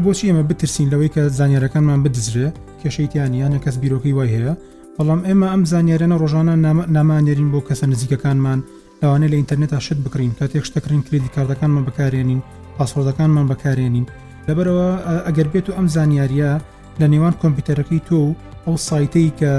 بۆچی 0.06 0.26
ئێمە 0.30 0.44
بترسین 0.52 0.88
لەوەی 0.92 1.10
کە 1.16 1.22
زانیارەکانمان 1.40 2.00
بدزرێ 2.06 2.48
کێشەیتیانی 2.82 3.38
یانە 3.44 3.60
کەس 3.64 3.76
بیرۆکی 3.82 4.14
وای 4.18 4.30
هەیە 4.36 4.54
بەڵام 4.98 5.22
ئێمە 5.30 5.48
ئەم 5.54 5.64
زانیارێنە 5.72 6.18
ڕۆژانە 6.22 6.56
نامانێرین 6.96 7.50
بۆ 7.54 7.60
کەسە 7.68 7.84
نزیکەکانمان 7.92 8.60
لەوانەیە 9.06 9.32
لە 9.34 9.38
ئینتەرنێتە 9.40 9.78
شت 9.86 10.00
بکرین 10.06 10.32
کاتێک 10.40 10.64
شتەکردین 10.70 11.02
کردی 11.08 11.30
کاردەکانمان 11.36 11.84
بەکارێنین 11.90 12.42
پاسۆردەکانمان 12.78 13.46
بەکارێنین 13.52 14.06
لەبەرەوە 14.48 14.90
ئەگەر 15.28 15.48
بێت 15.54 15.68
و 15.70 15.76
ئەم 15.78 15.88
زانیاریە 15.96 16.52
لە 17.00 17.06
نێوان 17.14 17.34
کۆمپیوتەرەکەی 17.42 18.02
تۆ 18.10 18.20
ئەو 18.66 18.76
سایتەی 18.88 19.30
کە 19.40 19.52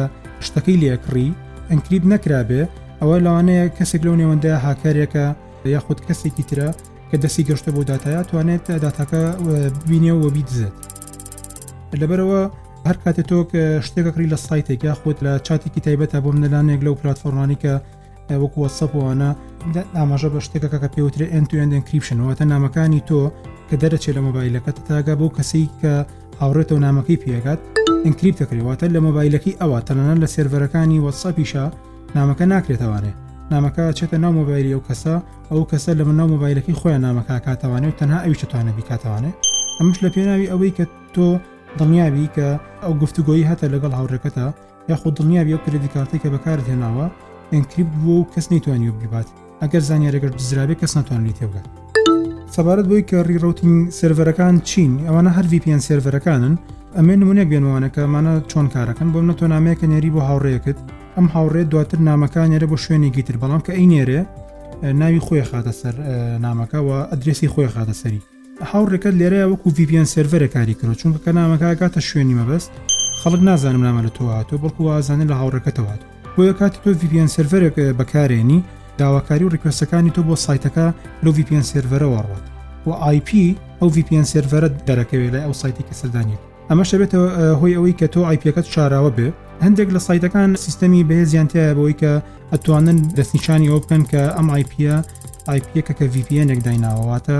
شتەکەی 0.46 0.80
لێکڕی 0.82 1.28
ئەنکریب 1.70 2.04
نەکرابێ 2.12 2.62
ئەوە 3.00 3.16
لەوانەیە 3.26 3.64
کەسێک 3.76 4.02
لەو 4.06 4.14
نێوەندە 4.20 4.52
هاکارێکە 4.64 5.24
یاخود 5.74 5.98
کەسێکی 6.06 6.44
ترە 6.48 6.68
کە 7.10 7.16
دەستی 7.22 7.46
گەشتە 7.48 7.70
بۆ 7.74 7.80
دااتیا 7.88 8.20
توانێت 8.30 8.64
داتاکە 8.84 9.22
بینێەوە 9.88 10.20
وە 10.24 10.30
بیدزێت 10.36 10.76
لەبەرەوە 12.00 12.42
هەر 12.88 12.96
کاتێک 13.04 13.26
تۆ 13.30 13.36
شتێکەکری 13.86 14.30
لە 14.32 14.38
سایتێک 14.46 14.80
یاخود 14.90 15.16
لە 15.26 15.32
چاتێکی 15.46 15.80
تایبەتە 15.86 16.18
بۆ 16.24 16.28
منەلانێک 16.36 16.80
لەو 16.86 16.94
پلتفۆرمانی 17.00 17.58
کە 17.62 17.72
وەکو 18.42 18.58
وەسەپەوەە 18.62 19.30
ئاماژە 19.98 20.28
بە 20.34 20.40
شتێکەکە 20.46 20.78
کە 20.82 20.88
پێوترێ 20.94 21.26
ئەتوێندن 21.34 21.82
کریپشنەوەتە 21.88 22.44
نامەکانی 22.52 23.02
تۆ 23.08 23.20
کە 23.68 23.74
دەرەچێت 23.82 24.14
لە 24.16 24.20
مۆبایلەکەت 24.26 24.76
تاگە 24.88 25.14
بۆ 25.20 25.26
کەسی 25.36 25.64
کە 25.80 25.92
هاوڕێتەوە 26.40 26.80
نامەکەی 26.86 27.18
پێگات 27.22 27.60
ئەنکریپ 28.04 28.34
دەکرێتواتە 28.40 28.86
لە 28.94 29.00
مۆبایلەکەی 29.06 29.58
ئەوە 29.60 29.78
تەنانە 29.88 30.14
لە 30.22 30.26
سێرەرەکانی 30.34 31.02
وەسەپیشە 31.04 31.64
نامەکە 32.16 32.44
ناکرێتەوانێ 32.52 33.12
نامەکە 33.52 33.84
چێتە 33.98 34.16
ناو 34.24 34.32
مۆبایلی 34.40 34.72
ئەو 34.76 34.82
کەسە 34.88 35.14
ئەو 35.50 35.62
کەسە 35.70 35.92
لە 35.98 36.02
منناو 36.08 36.28
مۆبایلەکەی 36.34 36.78
خۆیان 36.80 37.02
نامەکە 37.06 37.34
کاتەوانێت 37.46 37.92
و 37.94 37.98
تەنها 38.00 38.18
ئەوی 38.24 38.38
چتوانەبی 38.40 38.84
کاتەوانێت 38.90 39.36
ئەمش 39.78 39.96
لە 40.04 40.08
پێناوی 40.14 40.50
ئەوەی 40.52 40.72
کە 40.76 40.84
تۆ 41.14 41.26
دڵنیابی 41.78 42.28
کە 42.36 42.46
ئەو 42.84 42.92
گفتوگۆی 43.02 43.46
هاتە 43.50 43.66
لەگەڵ 43.74 43.92
هاوڕێکەکەتە 43.98 44.46
یاخود 44.90 45.14
دڵنیابی 45.18 45.52
ئەو 45.54 45.62
کردی 45.66 45.92
کارتی 45.94 46.18
کە 46.22 46.28
بەکار 46.34 46.58
هێناوە 46.68 47.06
ئەنکریپ 47.52 47.86
بوو 48.02 48.20
و 48.20 48.24
کەس 48.36 48.44
نەیتوانی 48.52 48.88
و 48.88 48.92
بیبات 49.00 49.26
ئەگەر 49.62 49.82
زانیارەگەر 49.88 50.32
بزرابێ 50.38 50.74
کەس 50.80 50.96
ناتوانانی 50.96 51.32
تێبگات 51.38 51.66
سەبارەت 52.56 52.86
بۆی 52.90 53.04
کە 53.10 53.16
ڕیڕوتین 53.28 53.76
سرڤەرەکان 53.98 54.54
چین 54.68 54.92
ئەوانە 55.06 55.30
هەروی 55.36 55.60
پێیان 55.64 55.80
سرڤەرەکانن 55.88 56.54
ئەمێ 56.96 57.14
نمونێک 57.20 57.48
بێنوانەکەمانە 57.52 58.34
چۆن 58.50 58.66
کارەکەن 58.74 59.08
بۆم 59.12 59.24
نەتۆ 59.30 59.44
نامەیەکە 59.54 59.86
نێری 59.92 60.10
بۆ 60.14 60.20
هاوڕێەکەت 60.28 60.78
ئەم 61.16 61.26
هاوڕێ 61.34 61.62
دواتر 61.70 61.98
نامەکانێرە 62.08 62.66
بۆ 62.72 62.76
شوێنی 62.84 63.10
گیتر 63.16 63.36
بەڵام 63.42 63.60
کە 63.66 63.70
ئەی 63.76 63.86
نێرێ 63.92 64.20
ناوی 65.00 65.20
خۆی 65.26 65.44
خاتە 65.50 65.72
سەر 65.80 65.94
نامەکەەوە 66.46 66.96
ئەدرسی 67.10 67.48
خۆی 67.54 67.68
خاتە 67.74 67.94
سەری 68.02 68.20
هاوڕێکەکە 68.72 69.10
لێرەیە 69.18 69.46
وەکو 69.52 69.68
VPN 69.76 70.06
سرڤەرە 70.14 70.48
کاری 70.54 70.74
کرد 70.80 70.94
چونکە 71.00 71.18
کە 71.24 71.30
نامەکە 71.38 71.68
گاتە 71.80 72.00
شوێنی 72.08 72.36
مەبەست 72.40 72.70
خەڵک 73.20 73.40
نازانم 73.48 73.82
نامە 73.86 74.00
لە 74.06 74.10
تۆهاتۆ 74.16 74.54
بەڵکو 74.62 74.82
وازانێت 74.88 75.28
لە 75.30 75.36
هاوڕەکەتەواتۆ 75.40 76.06
بۆیە 76.38 76.52
کاتی 76.60 76.78
تۆ 76.84 76.88
VPN 77.00 77.28
سرەرێک 77.34 77.76
بەکارێنی 77.98 78.60
داواکاری 79.00 79.44
و 79.46 79.50
ڕکوێستەکانی 79.54 80.12
تۆ 80.16 80.20
بۆ 80.28 80.34
سایتەکە 80.46 80.86
لە 81.24 81.30
VPN 81.36 81.64
سرەرەوە 81.70 82.20
ڕات 82.28 82.44
و 82.86 82.90
IP 83.16 83.30
ئەو 83.80 83.88
VPN 83.96 84.24
سرەرە 84.32 84.68
دەرەکەوێت 84.88 85.32
لە 85.34 85.40
ئەو 85.44 85.52
سایتی 85.62 85.84
کە 85.90 85.94
سەردانی 86.00 86.38
ئەمە 86.70 86.84
شەبێتەوە 86.90 87.28
هۆی 87.60 87.76
ئەوەی 87.76 87.96
کە 88.00 88.06
تۆ 88.12 88.20
آیپەکەت 88.30 88.66
شاراوە 88.74 89.10
بێ 89.16 89.28
هەندێک 89.64 89.88
لە 89.94 89.98
سایتەکان 90.06 90.50
سیستەمی 90.64 91.06
بەهێزیانتیایە 91.08 91.74
بەوەی 91.76 91.96
کە 92.02 92.12
ئەتوانن 92.52 92.98
دەستنیشانی 93.16 93.68
ئەو 93.70 93.78
بکەن 93.84 94.02
کە 94.10 94.22
ئەم 94.36 94.48
آیپە 94.56 94.92
آیپەکە 95.52 95.92
کە 95.98 96.04
VPNێک 96.14 96.60
دایناوەواتە 96.66 97.38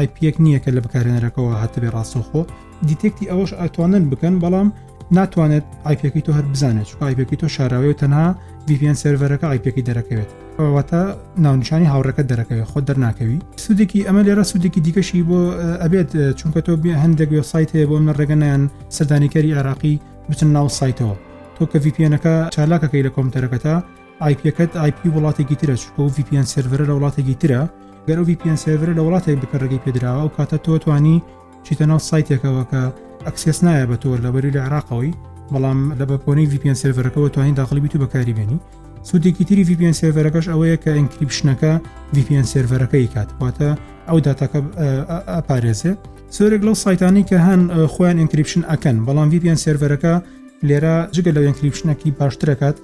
آیپەک 0.00 0.34
نییە 0.44 0.58
کە 0.64 0.70
لە 0.76 0.80
بەکارێنەرەکەەوە 0.84 1.52
هاتە 1.60 1.78
بێ 1.82 1.90
ڕاستۆخۆ 1.96 2.42
دیتێکی 2.88 3.26
ئەوەش 3.30 3.50
ئەتوانن 3.60 4.04
بکەن 4.12 4.34
بەڵام 4.42 4.68
ناتوانێت 5.12 5.64
ئایپێکی 5.86 6.20
تۆ 6.26 6.30
هەر 6.36 6.46
بزانێت 6.52 6.86
چ 6.90 6.94
ئایپێکی 7.02 7.36
تۆ 7.40 7.44
شاراوی 7.54 7.88
و 7.90 7.96
تەنها 8.00 8.26
VPN 8.68 8.96
سرەرەکە 9.02 9.44
ئایپێکی 9.50 9.82
دەرەکەوێت 9.88 10.30
ئەوەتە 10.58 11.02
ناونشانی 11.44 11.88
هاوڕەکە 11.92 12.22
دەرەکەوێت 12.30 12.66
خۆ 12.72 12.78
دەرناکەوی 12.88 13.36
سوودێکی 13.62 14.04
ئەمە 14.06 14.22
لێرە 14.26 14.44
سوودێکی 14.50 14.80
دیکەشی 14.86 15.20
بۆ 15.28 15.40
ئەبێت 15.82 16.10
چونکە 16.38 16.60
تۆ 16.66 16.72
هەندێک 17.04 17.28
وێ 17.34 17.42
سایت 17.52 17.68
هەیە 17.76 17.86
بۆ 17.90 17.94
منە 18.00 18.14
ڕێگەنیان 18.18 18.62
سەردانیکاری 18.96 19.54
عراقی 19.60 19.94
بچن 20.30 20.48
ناو 20.56 20.68
سایتەوە 20.78 21.16
تۆ 21.56 21.64
کە 21.70 21.78
VPNەکە 21.84 22.34
چالاکەکەی 22.54 23.04
لە 23.06 23.10
کۆمپیوتەرەکەتە 23.16 23.74
آیپەکەت 24.26 24.72
IP 24.90 24.98
وڵاتێکی 25.16 25.56
ترە 25.60 25.76
چکە 25.82 26.00
و 26.04 26.08
VPN 26.16 26.46
سرە 26.52 26.80
لە 26.90 26.94
وڵاتێکی 26.96 27.36
ترە 27.42 27.62
گەر 28.08 28.18
و 28.20 28.24
VPN 28.28 28.56
سرە 28.62 28.88
لە 28.98 29.02
وڵاتێک 29.06 29.38
بکەڕێکی 29.42 29.80
پێدراوە 29.84 30.22
و 30.26 30.30
کاتە 30.36 30.58
تۆ 30.64 30.78
توانی 30.84 31.16
چیتە 31.66 31.84
ناو 31.90 31.98
سایتێکەوە 32.10 32.64
کە 32.70 32.82
ئەکسس 33.26 33.58
نایە 33.66 33.86
بە 33.90 33.96
تۆ 34.02 34.08
لەبەری 34.24 34.50
لە 34.56 34.60
عراقەوەی 34.66 35.12
بەڵام 35.54 35.80
لە 36.00 36.04
بەپۆنەی 36.10 36.46
VPN 36.52 36.76
سرەرەکەەوە 36.82 37.28
توانین 37.34 37.54
داخلی 37.58 37.88
تو 37.92 37.98
بەکاری 38.04 38.34
بێنی 38.38 38.58
سوودێکی 39.08 39.44
تری 39.48 39.64
VPN 39.68 39.94
سرەرەکەش 40.00 40.46
ئەوەیە 40.52 40.76
کە 40.84 40.90
ئەنکریپشنەکە 40.98 41.72
VPN 42.16 42.44
سرەرەکەی 42.52 43.06
کاتواتە 43.14 43.70
ئەو 44.08 44.18
داتاکە 44.26 44.60
ئاپارێزێ 45.34 45.92
سۆرێک 46.36 46.62
لەو 46.66 46.74
سایتانی 46.84 47.24
کە 47.30 47.36
هەن 47.46 47.60
خۆیان 47.94 48.16
ئەنکریپشن 48.22 48.62
ئەکەن 48.70 48.96
بەڵام 49.06 49.28
VPN 49.34 49.58
سرەرەکە 49.64 50.14
لێرە 50.68 50.94
جگە 51.14 51.30
لەو 51.36 51.44
ئەنکریپشنەکی 51.48 52.10
باشترەکەات 52.20 52.76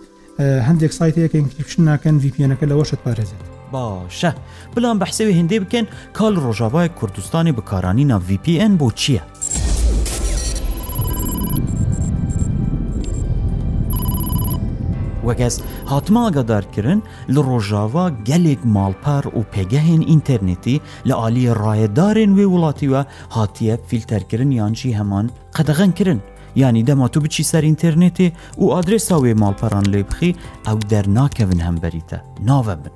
هەندێک 0.69 0.93
سایتەیەک 0.99 1.33
ئەنکریپشن 1.39 1.83
ناکەن 1.91 2.17
VPNەکە 2.25 2.65
لەەوەشت 2.71 3.01
پارێزێت 3.05 3.45
باشە 3.75 4.31
بلان 4.77 4.97
بەحسەوی 5.01 5.35
هەندێ 5.39 5.59
بکەن 5.65 5.87
کاڵ 6.19 6.35
ڕۆژاوای 6.45 6.89
کوردستانی 6.99 7.53
بەکارانینا 7.59 8.17
VPN 8.29 8.73
بۆ 8.81 8.89
چییە؟ 9.01 9.23
وەگەز 15.31 15.55
هاتماگەدارکردن 15.93 16.99
لە 17.35 17.41
ڕۆژاوا 17.49 18.05
gelek 18.29 18.61
malpar 18.77 19.25
û 19.39 19.41
pegehên 19.55 20.03
înternetî 20.15 20.77
li 21.09 21.15
aliyê 21.27 21.53
rayedarên 21.65 22.31
wê 22.39 22.45
welatîwe 22.55 23.03
hatiye 23.37 23.75
filterkirin 23.91 24.51
yan 24.61 24.75
jî 24.81 24.91
heman 24.99 25.31
qedeğen 25.57 25.93
kirin. 25.99 26.21
ینی 26.65 26.83
دەما 26.91 27.07
تو 27.13 27.19
بچی 27.25 27.43
سەر 27.51 27.65
ئینتەرنێتێ 27.69 28.29
و 28.63 28.65
ئادرێسا 28.73 29.17
وێ 29.23 29.33
ماڵپەران 29.43 29.87
لێ 29.93 30.03
بخی 30.09 30.31
ئەو 30.67 30.79
دەرناکەون 30.91 31.61
هەمبەریتە 31.67 32.19
ناوە 32.49 32.75
بن. 32.83 32.93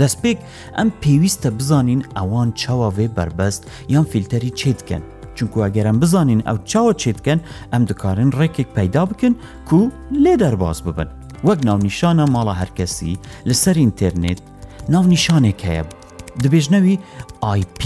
دەستپێک 0.00 0.38
ئەم 0.76 0.88
پێویستە 1.02 1.48
بزانین 1.58 2.00
ئەوان 2.16 2.48
چاواوێ 2.60 3.06
بربەست 3.16 3.62
یان 3.94 4.06
فیلتەری 4.12 4.54
چێتکەن 4.60 5.02
چونکو 5.36 5.56
ئەگەرم 5.64 5.96
بزانین 6.02 6.40
ئەو 6.48 6.56
چاوە 6.70 6.92
چێتکەن 7.02 7.38
ئەم 7.72 7.82
دکارن 7.90 8.30
ڕێکێک 8.38 8.68
پەیدا 8.76 9.02
بکەن 9.10 9.34
کو 9.68 9.78
لێ 10.22 10.34
دەرباز 10.42 10.78
ببن. 10.88 11.08
وەک 11.48 11.60
ناونیشانە 11.68 12.24
ماڵە 12.34 12.54
هەرکەسی 12.60 13.14
لەسەر 13.48 13.76
ئینتەرنێت 13.82 14.40
ناونیشانێک 14.92 15.60
هەیە 15.68 15.84
دەبێژنەوی 16.42 16.96
آیP 17.54 17.80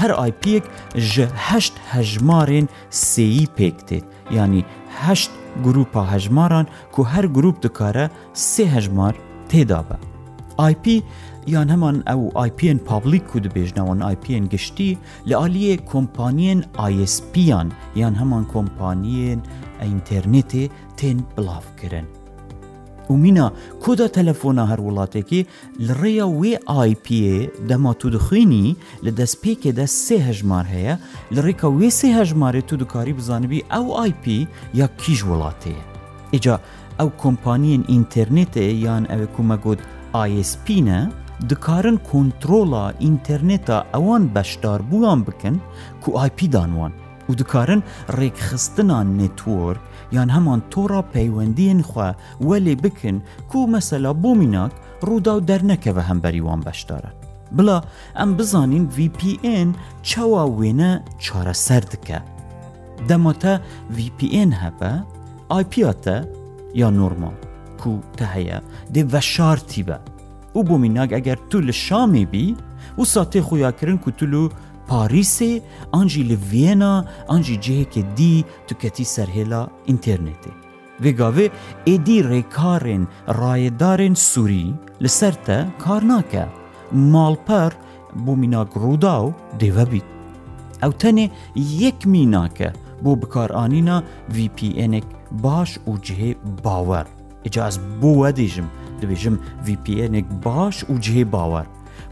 هەر 0.00 0.10
آیPێک 0.24 0.64
ژهشت 1.12 1.74
هەژمارێن 1.92 2.66
سێی 3.10 3.46
پێکتێت 3.56 4.04
ینی 4.38 4.62
هەشت 5.02 5.30
گروپا 5.66 6.02
هەژماران 6.12 6.66
کو 6.94 7.00
هەر 7.12 7.24
گروپ 7.36 7.56
دکارە 7.64 8.06
سێ 8.50 8.64
هەژمار 8.74 9.14
تێدا 9.50 9.80
بە 9.88 9.96
آیP 10.68 10.84
یان 11.54 11.68
هەمان 11.74 11.96
ئەو 12.08 12.22
آیPN 12.44 12.78
پابلیک 12.88 13.26
و 13.34 13.38
دەبێژنەوەن 13.46 13.98
آیPN 14.10 14.44
گشتی 14.54 14.90
لە 15.28 15.34
عالیە 15.42 15.76
کۆمپانیەن 15.92 16.60
آیSPیان 16.86 17.68
یان 18.00 18.14
هەمان 18.20 18.44
کۆمپانیەن 18.54 19.40
ئەینتەرنێتێ 19.80 20.64
تێن 20.98 21.18
بڵاوکردن 21.36 22.06
ومینە 23.12 23.46
کۆدا 23.84 24.06
تەلەفۆنا 24.16 24.64
هەر 24.70 24.80
وڵاتێکی 24.86 25.40
لە 25.86 25.92
ڕێە 26.02 26.26
وێ 26.40 26.52
آیPA 26.82 27.24
دەما 27.70 27.92
تو 28.00 28.06
دخوێنی 28.16 28.66
لە 29.04 29.10
دەست 29.18 29.36
پێکێدا 29.42 29.86
سێ 30.04 30.16
هەژمار 30.28 30.66
هەیە 30.74 30.94
لە 31.34 31.40
ڕێکە 31.46 31.68
وێ 31.78 31.88
سێ 31.98 32.08
هەژمارێت 32.18 32.66
تو 32.68 32.74
دوکاری 32.82 33.12
بزانبی 33.18 33.60
ئەو 33.72 33.86
آیP 34.04 34.24
یا 34.80 34.86
کیژ 35.00 35.20
وڵاتەیە 35.30 35.82
ئجا 36.36 36.56
ئەو 36.98 37.08
کۆمپانیین 37.22 37.82
ئینتەرنێتێ 37.92 38.66
یان 38.86 39.04
ئەوێ 39.12 39.26
کومەگوت 39.36 39.80
آیسپینە 40.22 41.00
دکارن 41.50 41.96
کۆنتترۆڵە 42.10 42.84
ئینتەرنێتە 43.04 43.78
ئەوان 43.94 44.22
بەشدار 44.34 44.80
بووان 44.90 45.20
بکەن 45.26 45.56
کو 46.02 46.08
آیP 46.22 46.38
دانوان 46.54 46.92
و 47.28 47.32
دکارن 47.40 47.80
ڕێکخستنان 48.18 49.06
نێتوەرک 49.20 49.82
یان 50.12 50.28
هەمان 50.34 50.60
تۆڕا 50.72 51.00
پەیوەندیان 51.14 51.80
خوا 51.90 52.10
وەلێ 52.48 52.74
بکن 52.84 53.16
کو 53.50 53.58
مەسەلا 53.74 54.12
بۆ 54.22 54.30
میناک 54.40 54.72
ڕوودا 55.06 55.32
و 55.36 55.40
دەرنەکەوە 55.48 56.02
هەمبەری 56.08 56.42
وان 56.46 56.60
بەشدارە 56.66 57.10
بڵا 57.56 57.78
ئەم 58.18 58.30
بزانین 58.38 58.84
VPN 58.96 59.68
چاوا 60.08 60.44
وێنە 60.58 60.90
چارەسەر 61.24 61.82
دکە 61.92 62.18
دەمۆتە 63.08 63.54
VPN 63.96 64.50
هەبە 64.62 64.92
آیپیاتە 65.58 66.16
یا 66.80 66.90
نورمال 66.90 67.36
کو 67.80 67.90
تە 68.18 68.24
هەیە 68.34 68.58
دێ 68.94 69.02
بەشارتی 69.12 69.82
بە 69.88 69.98
و 70.58 70.62
بۆ 70.68 70.76
میناک 70.82 71.10
ئەگەر 71.14 71.38
تو 71.50 71.58
لە 71.66 71.72
شامی 71.84 72.24
بی 72.26 72.56
و 72.98 73.02
ساتێ 73.14 73.40
خۆیاکردن 73.48 73.98
کوتل 74.04 74.32
و 74.34 74.48
پاریسێ 74.90 75.52
ئەنجی 75.94 76.22
لە 76.30 76.36
ڤێنا 76.50 76.94
ئەنجی 77.30 77.56
جەیەکە 77.64 78.02
دی 78.18 78.36
توکەتی 78.68 79.10
سەرهێلا 79.14 79.62
ئینتەرنێتی. 79.88 80.54
Vegavê 81.04 81.46
êdî 81.94 82.18
rêkarên 82.32 83.04
rayedarên 83.40 84.16
Sûî 84.30 84.64
li 85.02 85.10
ser 85.18 85.34
te 85.46 85.58
kar 85.84 86.02
nake. 86.12 86.44
Malper 87.14 87.72
bû 88.24 88.32
mînak 88.42 88.70
Rûda 88.82 89.14
û 89.26 89.28
dêvebît. 89.62 90.06
Ew 90.86 90.92
tenê 91.02 91.26
yek 91.82 91.98
mînake 92.12 92.70
بۆ 93.04 93.12
بکارانینا 93.22 93.96
VPNek 94.36 95.06
باش 95.44 95.70
û 95.90 96.02
cihê 96.06 96.32
bawer. 96.64 97.06
Eca 97.44 97.68
ez 97.68 97.80
bo 98.02 98.10
we 98.22 98.30
dêjim 98.42 98.66
dibêjim 99.00 99.36
VPNek 99.66 100.26
baş 100.44 100.76
û 100.90 100.98
cihê 101.04 101.32
bawer. 101.32 101.66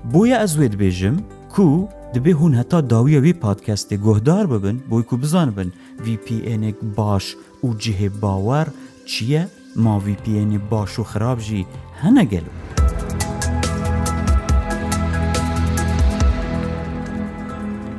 Boya 0.04 0.42
ez 0.42 0.56
wê 0.58 0.68
dibêjim 0.74 1.16
ku 1.54 1.88
دەبێ 2.14 2.32
هون 2.40 2.52
هەتا 2.60 2.78
داویە 2.92 3.20
وی 3.24 3.34
پادکەستی 3.44 3.96
گۆهدار 4.04 4.44
ببن 4.52 4.76
بۆی 4.90 5.02
کو 5.08 5.16
بزان 5.16 5.50
بن 5.56 5.70
VPNێک 6.04 6.76
باش 6.96 7.26
و 7.64 7.68
جهێ 7.82 8.08
باوەڕ 8.22 8.68
چییە 9.10 9.42
ما 9.84 9.94
VPN 10.06 10.50
باش 10.70 10.98
و 10.98 11.04
خراپژی 11.10 11.66
هەنەگەل. 12.02 12.46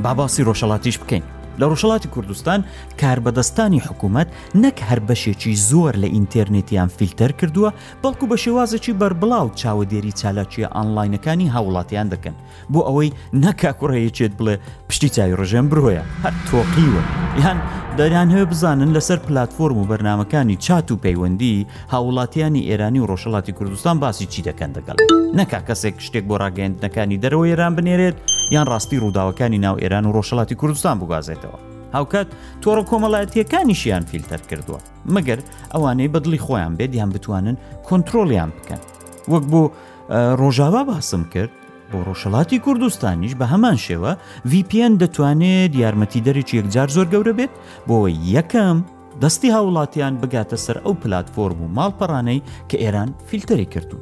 باباسی 0.03 0.43
ڕۆژەڵاتیش 0.47 0.97
بکەین. 1.01 1.23
لە 1.59 1.67
ڕۆژەڵاتی 1.71 2.07
کوردستان 2.15 2.63
کاربەدەستانی 3.01 3.79
حکوومەت 3.87 4.27
نەک 4.63 4.77
هەر 4.89 4.99
بەشێکی 5.09 5.53
زۆر 5.69 5.93
لە 6.03 6.07
ئینتەرنێتیان 6.15 6.89
فیلتەر 6.97 7.31
کردووە 7.39 7.69
بەڵکو 8.03 8.25
بە 8.31 8.37
شێوازێکی 8.43 8.93
بربڵاو 9.01 9.47
چاوەدێری 9.61 10.13
چالاکیە 10.19 10.67
ئانلاینەکانی 10.75 11.51
هاوڵاتیان 11.55 12.07
دەکەن 12.13 12.35
بۆ 12.73 12.79
ئەوەی 12.87 13.13
نەکا 13.43 13.71
کوڕەیەکێت 13.79 14.33
بڵێ 14.39 14.55
پشتی 14.89 15.09
چاوی 15.15 15.37
ڕژێن 15.39 15.65
برۆیە 15.71 16.03
هەر 16.23 16.33
تۆقیوە 16.49 17.01
یان 17.43 17.57
دەریان 17.97 18.29
هەیە 18.35 18.45
بزانن 18.51 18.89
لەسەر 18.95 19.19
پلتفۆرم 19.27 19.77
و 19.79 19.87
بەرنمەکانی 19.91 20.55
چات 20.65 20.87
و 20.91 20.99
پەیوەندی 21.03 21.53
هاوڵاتیانی 21.93 22.65
ئێرانی 22.69 22.99
و 23.01 23.07
ڕۆژەڵاتی 23.11 23.53
کوردستان 23.57 23.95
باسی 24.03 24.25
چی 24.33 24.41
دەکەن 24.47 24.71
دەگەڵ 24.77 24.95
نەکا 25.39 25.59
کەسێک 25.67 25.95
شتێک 26.07 26.25
بۆ 26.29 26.35
ڕاگەندنەکانی 26.43 27.17
دەرەوە 27.23 27.45
ئێران 27.49 27.73
بنێرێت 27.77 28.17
یان 28.55 28.65
ڕاستی 28.71 29.01
ڕووداوەکانی 29.03 29.59
ناو 29.65 29.75
ئێران 29.81 30.05
و 30.05 30.13
ڕۆژەڵاتی 30.17 30.55
کوردستان 30.61 30.95
بگازێتەوە 31.01 31.48
هاوکات 31.93 32.27
تۆڕە 32.63 32.83
کۆمەڵایەتیەکانیشیان 32.89 34.03
فیلتەر 34.11 34.41
کردووە 34.49 34.79
مەگەر 35.15 35.39
ئەوانەی 35.73 36.09
بەدڵی 36.13 36.39
خۆیان 36.45 36.73
بێت 36.77 36.91
یان 36.99 37.09
بتوانن 37.15 37.57
کۆنتترۆلیان 37.87 38.49
بکەن 38.57 38.81
وەک 39.31 39.45
بۆ 39.51 39.63
ڕۆژاوا 40.41 40.81
باسم 40.89 41.23
کرد 41.33 41.51
بۆ 41.91 41.97
ڕۆژەڵاتی 42.07 42.57
کوردستانیش 42.65 43.33
بە 43.39 43.45
هەمان 43.53 43.77
شێوە 43.85 44.11
VPN 44.51 44.93
دەتوانێت 45.01 45.71
یارمەتی 45.81 46.23
دەرێکی 46.27 46.55
یەکجار 46.59 46.89
زۆر 46.95 47.07
گەورە 47.13 47.33
بێت 47.39 47.53
بۆەوەی 47.87 48.17
یەکەم 48.35 48.77
دەستی 49.21 49.49
هاوڵاتیان 49.55 50.13
بگاتە 50.21 50.57
سەر 50.65 50.77
ئەو 50.85 50.93
پلتفۆرم 51.01 51.59
و 51.61 51.73
ماڵپەڕانەی 51.77 52.41
کە 52.69 52.75
ئێران 52.83 53.09
فیلتەری 53.29 53.69
کردو 53.75 53.99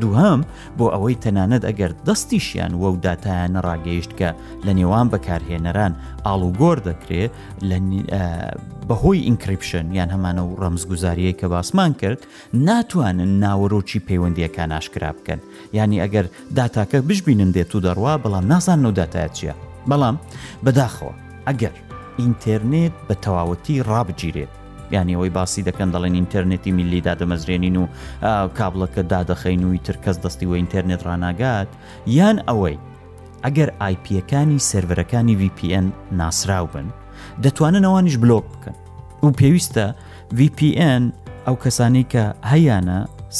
دووهام 0.00 0.40
بۆ 0.78 0.84
ئەوەی 0.94 1.16
تەنانەت 1.24 1.62
ئەگەر 1.68 1.92
دەستیشیان 2.06 2.72
وەو 2.82 2.94
داتایانە 3.06 3.60
ڕاگەیشت 3.68 4.12
کە 4.18 4.28
لە 4.66 4.72
نێوان 4.78 5.06
بەکارهێنەران 5.12 5.92
ئاڵوگۆر 6.26 6.76
دەکرێت 6.88 7.32
بەهۆی 8.88 9.24
ئینکریپشن 9.28 9.86
یان 9.98 10.08
هەمانە 10.14 10.42
و 10.44 10.56
ڕەمزگوزاریەیە 10.62 11.38
کە 11.40 11.46
باسمان 11.52 11.92
کرد 12.00 12.20
ناتوانن 12.68 13.32
ناوەڕۆکی 13.44 14.04
پەیوەندیەکان 14.08 14.70
ئاشکرا 14.74 15.10
بکەن 15.16 15.40
ینی 15.78 16.02
ئەگەر 16.04 16.26
داتاکە 16.56 16.98
بشبینن 17.08 17.50
دێت 17.56 17.72
و 17.74 17.80
دەڕوا 17.86 18.14
بەڵام 18.24 18.44
نازان 18.52 18.80
و 18.86 18.90
داتایە 18.98 19.30
چییە 19.36 19.54
بەڵام 19.90 20.16
بەداخەوە 20.64 21.12
ئەگەر 21.48 21.74
ئینتەرنێت 22.20 22.94
بە 23.08 23.14
تەواوەتی 23.24 23.82
ڕابگیرێت 23.90 24.52
یانی 24.92 25.14
ئەوەی 25.16 25.30
باسی 25.38 25.64
دەکەن 25.68 25.88
دەڵێن 25.94 26.14
ئینتەرنێتی 26.18 26.72
میلیدا 26.78 27.14
دەمەزرێنین 27.20 27.76
و 27.82 27.88
کابلەکە 28.58 29.02
دادەخین 29.12 29.62
وی 29.68 29.78
تر 29.86 29.96
کەس 30.04 30.16
دەستی 30.24 30.44
و 30.48 30.52
ئینتەرنێت 30.60 31.02
ڕناگات 31.08 31.70
یان 32.18 32.38
ئەوەی 32.48 32.76
ئەگەر 33.44 33.70
آیپەکانی 33.86 34.60
سرەرەکانی 34.70 35.36
VPN 35.42 35.86
ناسرااو 36.20 36.66
بن 36.74 36.86
دەتوانن 37.44 37.84
ئەوانیش 37.88 38.16
بلوک 38.22 38.44
بکەن 38.54 38.76
و 39.24 39.30
پێویستە 39.40 39.86
VPN 40.38 41.02
ئەو 41.46 41.56
کەسانی 41.64 42.04
کە 42.12 42.24
هەیەە 42.50 42.78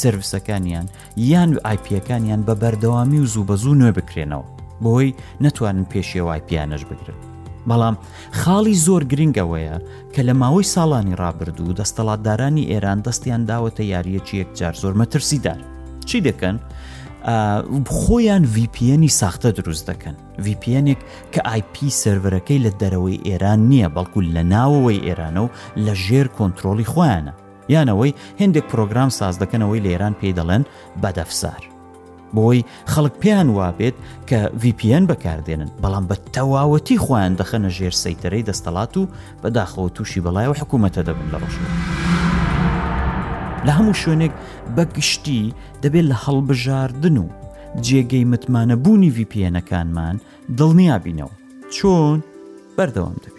سرویسەکانیان 0.02 0.86
یان 1.32 1.50
و 1.54 1.58
آیپەکانیان 1.70 2.40
بە 2.48 2.54
بەردەوامی 2.62 3.20
و 3.22 3.30
زوو 3.32 3.44
بەزوو 3.48 3.78
نوێ 3.80 3.92
بکرێنەوە 3.98 4.46
بۆی 4.84 5.14
نەتوانن 5.44 5.86
پێشێوای 5.92 6.40
پیانەش 6.48 6.82
بگرن 6.90 7.18
بەڵام 7.70 7.94
خاڵی 8.40 8.74
زۆر 8.86 9.02
گرنگەوەیە 9.12 9.76
کە 10.14 10.20
لە 10.28 10.34
ماوەی 10.42 10.70
ساڵانی 10.74 11.18
ڕابردوو 11.22 11.76
دەستەڵاتدارانی 11.78 12.68
ئێران 12.72 12.98
دەستیان 13.06 13.42
داوەتە 13.50 13.82
یاریەکی 13.94 14.36
یەکجار 14.42 14.74
زۆر 14.82 14.94
مەترسیدار 15.00 15.60
چی 16.08 16.18
دەکەن؟ 16.28 16.56
خۆیان 17.98 18.44
VPNی 18.54 19.10
ساختە 19.20 19.48
دروست 19.58 19.84
دەکەن 19.90 20.16
VPNێک 20.44 21.00
کە 21.32 21.40
IP 21.60 21.74
سرەرەکەی 22.02 22.62
لە 22.64 22.70
دەرەوەی 22.80 23.22
ئێران 23.28 23.60
نییە 23.70 23.88
بەڵکو 23.96 24.20
لە 24.34 24.42
ناوەوەی 24.54 25.04
ئێرانە 25.06 25.40
و 25.44 25.48
لە 25.84 25.94
ژێر 26.04 26.28
کۆنتترۆلی 26.36 26.90
خۆیانە 26.92 27.32
یانەوەی 27.74 28.12
هندێک 28.42 28.64
پرۆگرام 28.72 29.10
ساز 29.18 29.34
دەکەنەوەی 29.42 29.82
لە 29.84 29.88
ئێران 29.94 30.14
پێی 30.20 30.34
دەڵێن 30.38 30.62
بەدەفسار 31.02 31.62
بۆی 32.38 32.60
خەڵک 32.92 33.14
پێیان 33.22 33.48
وابێت 33.58 33.96
کە 34.28 34.40
VPN 34.62 35.04
بەکاردێنن 35.10 35.70
بەڵام 35.82 36.04
بە 36.10 36.16
تەواوەتی 36.34 37.00
خۆیان 37.04 37.32
دەخەنە 37.40 37.68
ژێر 37.76 37.94
سەیتەرەی 38.04 38.46
دەستەڵات 38.48 38.92
و 38.96 39.10
بەداخەوە 39.42 39.88
تووشی 39.96 40.24
بەڵایەوە 40.24 40.58
حکوومەتە 40.60 41.00
دەبن 41.08 41.28
لە 41.32 41.38
ڕۆژن. 41.42 41.64
لە 43.66 43.72
هەموو 43.78 43.98
شوێنێک 44.02 44.32
بەگشتی 44.76 45.42
دەبێت 45.82 46.06
لە 46.12 46.16
هەڵبژاردن 46.24 47.16
و 47.24 47.26
جێگەی 47.86 48.28
متمانە 48.32 48.76
بوونی 48.84 49.14
VPNەکانمان 49.16 50.16
دڵنیابینەوە 50.58 51.34
چۆن 51.76 52.16
بەردەوام 52.76 53.16
دەکەن. 53.24 53.31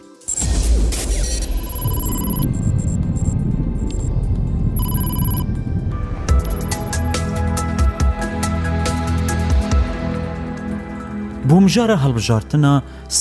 بۆمژارە 11.50 11.96
هەڵبژارتنە 12.04 12.74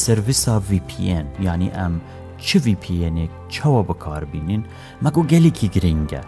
سرویسا 0.04 0.54
VPN 0.70 1.24
ینی 1.46 1.70
ئەم 1.78 1.92
چ 2.46 2.56
VPNێک 2.64 3.30
چاوە 3.54 3.82
بەکاربینین 3.88 4.62
مەکو 5.04 5.22
گەلێکی 5.32 5.68
گرنگە 5.74 6.22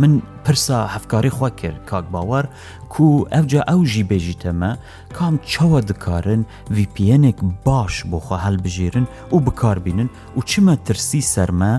من 0.00 0.12
پرسا 0.44 0.86
هەفکاری 0.94 1.30
خوا 1.36 1.50
کرد 1.50 1.84
کاک 1.90 2.04
باوەڕ 2.14 2.44
کو 2.92 3.06
ئەوجا 3.32 3.62
ئەو 3.70 3.80
ژی 3.92 4.04
بێژیتەمە 4.10 4.70
کام 5.16 5.34
چاوە 5.52 5.80
دکارن 5.90 6.42
VPNێک 6.76 7.38
باش 7.64 7.94
بۆخوا 8.10 8.38
هەلبژێرن 8.46 9.04
و 9.32 9.38
بکاربینن 9.46 10.08
و 10.36 10.40
چمە 10.50 10.76
ترسی 10.84 11.22
سەرمە 11.34 11.72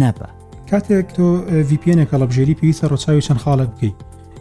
نەبە 0.00 0.28
کاتێک 0.70 1.08
تۆ 1.16 1.26
VPNێک 1.70 2.08
هەڵبژێری 2.14 2.58
پێویستە 2.60 2.86
ڕۆچاوی 2.92 3.24
چەند 3.26 3.40
خاڵە 3.44 3.66
بکەیت 3.70 3.98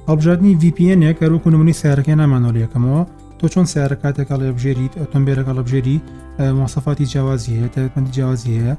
هەڵبژاردننی 0.07 0.59
VPNێک 0.63 1.17
ئەروکو 1.21 1.49
نمونی 1.53 1.73
سیارەکە 1.79 2.13
نامانۆلیەکەمەوە 2.19 3.03
تۆ 3.41 3.47
چۆن 3.53 3.65
سیارە 3.71 3.95
کاتێکا 4.03 4.35
لە 4.41 4.45
بژێریت 4.57 4.93
ئۆتۆمبیلەکە 5.01 5.51
لە 5.59 5.63
بژێری 5.67 5.97
مۆسەفاتی 6.59 7.05
جیاوازی 7.11 7.51
هەیە 7.59 7.69
تایبەتمەندی 7.75 8.11
جیاوازی 8.17 8.51
هەیە 8.57 8.73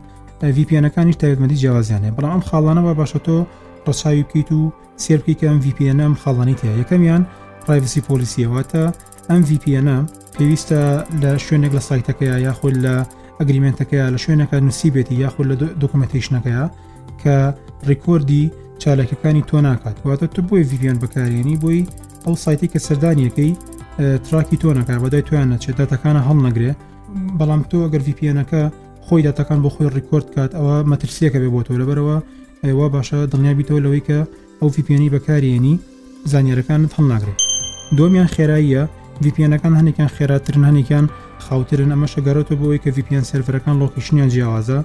VPNەکانیش 0.56 1.16
تایبەتمەندی 1.22 1.58
جیاوازیانێ 1.62 2.10
بەڵام 2.16 2.32
ئەم 2.34 2.42
خاڵانەوە 2.48 2.92
باشە 3.00 3.18
تۆ 3.26 3.36
ڕەچاوی 3.86 4.22
بکەیت 4.28 4.50
و 4.52 4.60
سێرکی 5.04 5.34
کە 5.40 5.44
ئەم 5.50 5.58
VPN 5.64 5.98
ئەم 6.04 6.14
خاڵانیت 6.22 6.60
هەیە 6.64 6.74
یەکەمیان 6.82 7.22
پرایڤسی 7.62 8.00
پۆلیسیەوەتە 8.08 8.84
ئەم 9.30 9.42
VPN 9.50 9.86
پێویستە 10.38 10.80
لە 11.22 11.30
شوێنێک 11.46 11.72
لە 11.78 11.82
سایتەکەی 11.88 12.38
یاخود 12.46 12.74
لە 12.84 12.94
ئەگریمنتەکەی 13.40 14.10
لە 14.14 14.18
شوێنەکە 14.24 14.54
نووسی 14.66 14.90
بێتی 14.94 15.14
یاخود 15.24 15.46
لە 15.50 15.56
دکمنتیشنەکەیە 15.82 16.64
کە 17.22 17.36
ڕیکۆردی 17.88 18.44
چالەکەەکانی 18.82 19.42
تۆ 19.50 19.54
ناکات 19.66 19.96
واتە 20.06 20.26
تو 20.34 20.40
بۆی 20.48 20.62
VPN 20.70 20.96
بەکارێنی 21.02 21.56
بۆی 21.62 21.82
ئەو 22.24 22.34
سایتی 22.44 22.68
کە 22.72 22.78
سەردانیەکەی 22.88 23.52
تراکی 24.00 24.56
تۆ 24.60 24.68
نەکە 24.78 24.94
بەدای 25.04 25.22
توانە 25.28 25.56
چێت 25.62 25.76
دەتەکانە 25.80 26.20
هەڵ 26.28 26.38
نەگرێ 26.46 26.70
بەڵام 27.38 27.62
تۆ 27.70 27.78
گەر 27.92 28.02
VPNەکە 28.08 28.62
خۆی 29.06 29.22
دەتەکان 29.28 29.58
بۆ 29.64 29.68
خۆی 29.74 29.90
ڕیکۆرد 29.96 30.26
کات 30.34 30.50
ئەوە 30.58 30.76
مەترسیەکە 30.90 31.38
بێ 31.42 31.50
بۆ 31.54 31.60
تۆ 31.66 31.72
لەبەرەوە 31.80 32.16
وا 32.78 32.86
باشە 32.94 33.18
دڵنیابیتەوە 33.32 33.80
لەوەی 33.84 34.02
کە 34.08 34.18
ئەو 34.60 34.68
VPNی 34.74 35.08
بەکارێنی 35.14 35.74
زانیارەکانت 36.32 36.90
هەڵ 36.96 37.06
ناگرێت 37.12 37.40
دومیان 37.96 38.28
خێراییە 38.34 38.82
VPNەکان 39.24 39.72
هەنێکیان 39.78 40.10
خێراترن 40.16 40.62
هەنێکیان 40.68 41.06
خاوترن 41.44 41.90
ئەمە 41.94 42.08
شەگەڕێتەوە 42.14 42.56
بۆەوەی 42.60 42.80
کە 42.84 42.90
VPN 42.96 43.24
سرفەکان 43.30 43.76
لۆکیشنیان 43.82 44.28
جیاوازە 44.34 44.78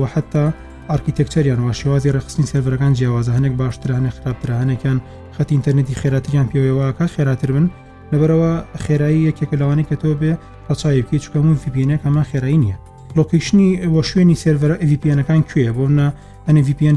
و 0.00 0.02
حتا 0.14 0.44
ئارکیتەکچریان 0.90 1.60
واشیوازی 1.66 2.12
ڕخستنی 2.16 2.46
سرفەکان 2.52 2.92
جیاوازە 2.98 3.32
هەنێک 3.36 3.54
باشترانە 3.60 4.10
خراپترانەکان 4.16 4.96
خەتی 5.36 5.52
ئینتەرنێتی 5.56 5.98
خێراتیان 6.00 6.46
پێوەیەوەکە 6.52 7.04
خێراتر 7.14 7.50
بن 7.56 7.66
لەبەرەوە 8.12 8.52
خێرایی 8.84 9.26
یەکێکە 9.28 9.54
لەوانی 9.62 9.86
کە 9.88 9.96
تۆ 10.02 10.10
بێ 10.20 10.32
ڕچایەکی 10.70 11.22
چکەمون 11.24 11.56
VPNەک 11.62 12.00
ئەمە 12.06 12.22
خێرایی 12.30 12.58
نییە 12.64 12.76
لۆکیشنی 13.18 13.70
وە 13.94 14.00
شوێنی 14.10 14.40
سرڤەر 14.42 14.72
VPNەکان 14.90 15.40
کوێە 15.48 15.70
بۆنا 15.76 16.08
ئەنە 16.46 16.60
VPN 16.68 16.96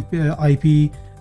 IP 0.54 0.64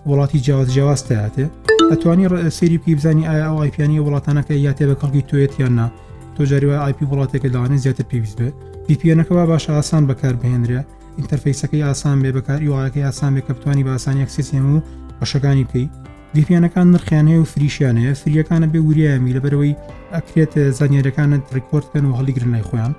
وڵاتی 0.09 0.39
جیاواز 0.45 0.67
جیاوازتەیاتێ 0.75 1.45
ئەتوانی 1.91 2.25
سری 2.57 2.77
پی 2.83 2.91
بزانی 2.97 3.27
ئایا 3.29 3.45
ئەو 3.47 3.57
ئایپیانی 3.61 4.01
وڵاتانەکە 4.05 4.53
یا 4.65 4.71
تێبە 4.77 4.95
کەڵکی 5.01 5.27
توێت 5.29 5.53
یاننا 5.61 5.87
تۆ 6.35 6.41
جاریوە 6.49 6.77
آیپی 6.87 7.05
وڵاتێکە 7.11 7.47
لەوانێ 7.53 7.77
زیاتر 7.83 8.05
پێویست 8.11 8.37
بێ 8.41 8.49
VPNەکەەوە 8.91 9.43
باشە 9.51 9.71
ئاسان 9.77 10.03
بەکار 10.09 10.35
بهێنرێ 10.41 10.81
ئینتەرفیسەکەی 11.17 11.83
ئاسان 11.87 12.17
بێ 12.23 12.29
بەکار 12.37 12.59
یواەکەی 12.69 13.05
ئاسان 13.07 13.31
بێ 13.35 13.41
کەپتوانی 13.47 13.83
باسانی 13.89 14.21
یەکسیسیێم 14.23 14.65
و 14.73 14.77
بەشەکانی 15.19 15.65
پێی 15.71 15.87
دیفیانەکان 16.35 16.87
نرخیانەیە 16.95 17.37
و 17.41 17.45
فریشیانەیە 17.53 18.11
فریەکانە 18.21 18.67
بێ 18.73 18.79
وریایمی 18.87 19.33
لەبەرەوەی 19.37 19.79
ئەکرێت 20.15 20.53
زانیارەکانت 20.77 21.43
ڕیکۆردکەن 21.55 22.03
و 22.05 22.17
هەڵیگرن 22.19 22.49
لای 22.53 22.67
خۆیان 22.69 22.93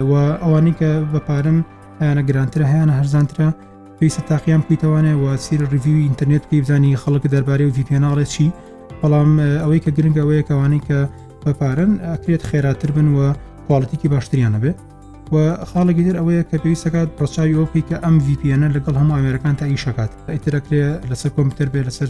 ئەوە 0.00 0.22
ئەوانەی 0.42 0.74
کە 0.78 0.90
بەپارن 1.12 1.58
یانە 2.00 2.22
گرانترە 2.28 2.64
هیانە 2.72 2.92
هەرزانترە 2.98 3.48
پێویستە 3.96 4.22
تاقییان 4.30 4.62
پێیتوانێت 4.68 5.18
و 5.22 5.26
سیر 5.44 5.60
ریوی 5.72 6.04
ئینتەرنێت 6.06 6.44
پێی 6.48 6.60
بزانانی 6.62 6.96
خەڵک 7.02 7.24
دەربارەی 7.34 7.66
و 7.68 7.72
ڤپیانناڵێت 7.76 8.30
چی 8.34 8.46
بەڵام 9.00 9.30
ئەوەی 9.62 9.80
کە 9.84 9.90
گرنگەوەیەکەوانەی 9.96 10.82
کە 10.88 10.98
بەپارن 11.44 11.92
ئەکرێت 12.12 12.42
خێراتر 12.50 12.90
بن 12.96 13.08
وە 13.16 13.28
کوڵەتێکی 13.68 14.08
باشتریانە 14.14 14.58
بێت 14.64 14.78
خاڵێکی 15.72 16.04
دەر 16.08 16.16
ئەوەیە 16.18 16.42
کە 16.50 16.56
پێویستەکات 16.62 17.08
پرچاوی 17.18 17.58
ئۆپی 17.58 17.84
کە 17.88 17.96
ئەم 18.04 18.16
VPNە 18.26 18.68
لەگەڵ 18.76 18.94
هەموو 19.00 19.16
ئامریکان 19.18 19.54
تا 19.60 19.64
ئیشکات 19.66 20.10
ئەیترەکرێ 20.34 20.86
لەسەر 21.10 21.30
کۆمپیوتەر 21.36 21.68
بێ 21.72 21.80
لەسەر 21.88 22.08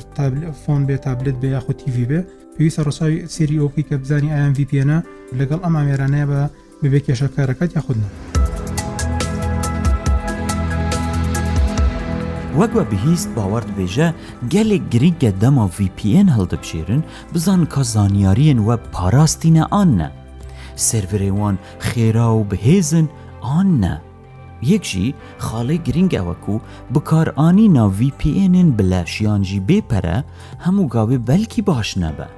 فۆن 0.62 0.80
بێ 0.88 0.96
تابلت 1.04 1.36
بێ 1.42 1.48
یاخود 1.56 1.78
TV 1.82 1.96
بێ 2.10 2.20
پێویستە 2.54 2.82
ڕساوی 2.88 3.18
سری 3.34 3.60
ئۆپی 3.62 3.84
کە 3.88 3.94
بزانانی 4.02 4.32
ئایان 4.34 4.52
VPNە 4.58 4.98
لەگەڵ 5.38 5.60
ئەم 5.64 5.74
ئامێرانەیە 5.78 6.26
بە 6.30 6.40
ببێ 6.82 7.00
کێشەکارەکەت 7.06 7.70
یاخودنا. 7.78 8.08
وەکوە 12.60 12.82
بهیست 12.90 13.28
باوەرد 13.36 13.68
بێژە 13.76 14.08
گەلێک 14.52 14.82
گرنگگە 14.92 15.30
دەما 15.42 15.66
VPN 15.76 16.28
هەڵدەبشێرن 16.36 17.02
بزان 17.32 17.62
کە 17.72 17.80
زانیاریان 17.94 18.58
وە 18.66 18.76
پاراستینە 18.94 19.64
ئاە. 19.74 20.23
سرڤێوان 20.88 21.56
خێرا 21.86 22.28
و 22.38 22.44
بەهێزن 22.50 23.06
ئان 23.44 23.68
نە 23.84 23.94
یەکژی 24.72 25.08
خاڵی 25.46 25.78
گرنگەوەک 25.86 26.44
و 26.48 26.56
بکارانی 26.94 27.68
ناوی 27.78 28.12
پێێنن 28.20 28.68
بلەشیانجی 28.78 29.64
بێپەرە 29.68 30.18
هەموو 30.64 30.90
گاوێ 30.94 31.18
بەلکی 31.28 31.62
باش 31.68 31.90
نەبە 32.04 32.28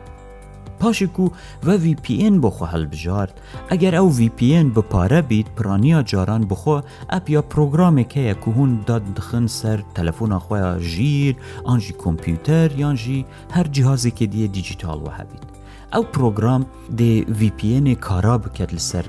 پاشک 0.80 1.18
و 1.20 1.26
بە 1.66 1.74
VPN 1.84 2.34
بۆخۆ 2.42 2.66
هەلبژارد 2.72 3.34
ئەگەر 3.70 3.94
ئەو 3.98 4.08
VPN 4.18 4.66
بپارە 4.76 5.20
بیت 5.28 5.48
پرانیا 5.56 6.02
جاران 6.02 6.42
بخۆ 6.50 6.78
ئەپیا 7.12 7.40
پرۆگرامێکەیە 7.50 8.34
کوهون 8.42 8.72
دادخن 8.86 9.46
سەر 9.58 9.78
تەلەفۆنا 9.96 10.38
خۆیان 10.46 10.78
ژیر 10.92 11.34
ئانجی 11.66 11.94
کۆمپیوتەر 12.02 12.68
یانجی 12.82 13.26
هەر 13.54 13.66
جیهازێکی 13.74 14.26
دیە 14.32 14.48
دیجیتالوە 14.56 15.12
هەبیت 15.18 15.55
ئەو 15.96 16.06
پرۆگرام 16.16 16.62
دێ 16.98 17.12
VPNێ 17.40 17.94
کارا 18.06 18.36
بکات 18.44 18.70
لەسەر 18.78 19.06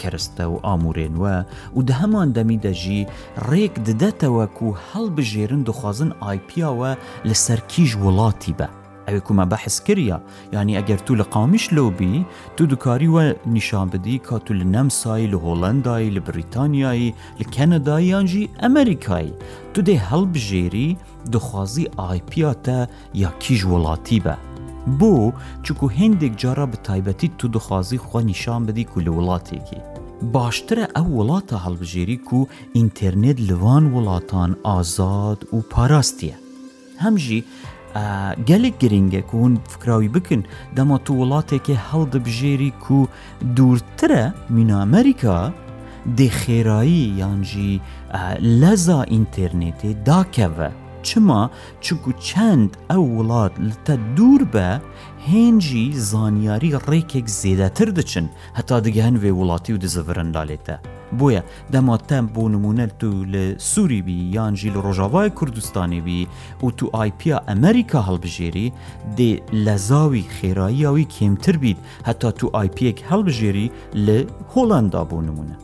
کەرستە 0.00 0.40
و 0.40 0.54
ئامورێنوە 0.66 1.36
و 1.76 1.80
دە 1.88 1.92
هەمان 2.02 2.28
دەمی 2.36 2.58
دەژی 2.64 3.02
ڕێک 3.50 3.72
ددەتەوەکو 3.88 4.68
هەڵبژێرن 4.90 5.60
دخوازن 5.68 6.10
آیپیاوە 6.30 6.92
لەسەر 7.28 7.58
کیژ 7.72 7.90
وڵاتی 8.04 8.54
بە 8.58 8.68
ئەوێ 9.06 9.20
کومە 9.26 9.44
بەحس 9.52 9.76
کردە 9.86 10.18
ینی 10.56 10.76
ئەگەر 10.78 11.00
تو 11.06 11.12
لە 11.20 11.24
قامیش 11.34 11.64
لۆبی 11.76 12.14
تو 12.56 12.62
دوکاریوە 12.72 13.24
نیشان 13.56 13.88
بدی 13.94 14.18
کا 14.26 14.38
تو 14.46 14.52
لە 14.60 14.66
نەمسایی 14.74 15.30
لە 15.32 15.38
هۆڵندایی 15.44 16.14
لە 16.16 16.20
بریتانیایی 16.28 17.14
لە 17.40 17.44
کەنەداییانجی 17.54 18.44
ئەمریکایی 18.62 19.32
تو 19.72 19.78
دێ 19.86 19.96
هەڵبژێری 20.08 20.88
دخوازی 21.34 21.88
ئایپیاتە 22.00 22.78
یا 23.22 23.28
کیژ 23.42 23.60
وڵاتی 23.72 24.20
بە 24.26 24.34
بۆ 25.00 25.32
چکو 25.64 25.90
هندێک 25.90 26.32
جارە 26.42 26.66
بە 26.72 26.76
تایبەتی 26.84 27.30
تو 27.38 27.48
دخوازی 27.48 27.98
خوا 27.98 28.20
نیشان 28.20 28.66
بدی 28.66 28.86
و 28.96 29.00
لە 29.04 29.08
وڵاتێکی 29.08 29.78
باشترە 30.34 30.84
ئەو 30.96 31.06
وڵاتە 31.18 31.56
هەڵبژێریک 31.64 32.32
و 32.32 32.46
ئینتەرنێت 32.76 33.38
لەوان 33.48 33.84
وڵاتان 33.94 34.50
ئازاد 34.66 35.38
و 35.52 35.58
پاراستیە 35.72 36.36
هەمژی 37.04 37.44
gelek 38.48 38.74
giringek 38.82 39.28
hûn 39.36 39.52
fikraوی 39.72 40.10
bikin 40.14 40.40
dema 40.76 40.96
tu 41.04 41.12
welateke 41.20 41.74
hel 41.86 42.04
dibjêrî 42.12 42.70
ku 42.84 42.98
dûrtir 43.56 44.10
e 44.24 44.26
mîna 44.56 44.76
Amerîka 44.86 45.38
dê 46.18 46.28
xêrayî 46.40 47.06
yan 47.22 47.40
jî 47.50 47.70
leza 48.62 49.00
înternêtê 49.18 49.90
dakeve 50.06 50.70
چما 51.02 51.40
چکو 51.84 52.10
چەند 52.28 52.70
ئەو 52.90 53.02
وڵات 53.18 53.54
لەتە 53.68 53.94
دوور 54.16 54.42
بە 54.54 54.68
هێنجی 55.30 55.84
زانیاری 56.10 56.70
ڕێکێک 56.88 57.26
زێدەتر 57.40 57.88
دەچن 57.98 58.26
هەتا 58.58 58.76
دەگەهن 58.86 59.16
وێ 59.22 59.32
وڵاتی 59.38 59.72
و 59.74 59.78
دزەڤرەندالێتە. 59.84 60.76
بۆیە 61.18 61.42
دەماتەم 61.72 62.24
بۆ 62.34 62.44
نمونەت 62.54 63.00
و 63.04 63.12
لە 63.32 63.44
سووریبی 63.72 64.18
یانجی 64.36 64.72
لە 64.74 64.78
ڕۆژاوای 64.86 65.30
کوردستانیبی 65.38 66.22
و 66.64 66.70
تو 66.78 66.86
آیپیا 67.02 67.38
ئەمریکا 67.48 68.00
هەڵبژێری 68.08 68.66
دێ 69.18 69.32
لە 69.64 69.74
زاوی 69.88 70.24
خێراییاوی 70.36 71.10
کێمتر 71.14 71.56
بیت 71.62 71.78
هەتا 72.08 72.28
تو 72.38 72.46
آیپێک 72.60 72.98
هەڵبژێری 73.10 73.66
لە 74.06 74.18
هۆڵندا 74.52 75.02
بۆ 75.10 75.18
نمونە. 75.26 75.56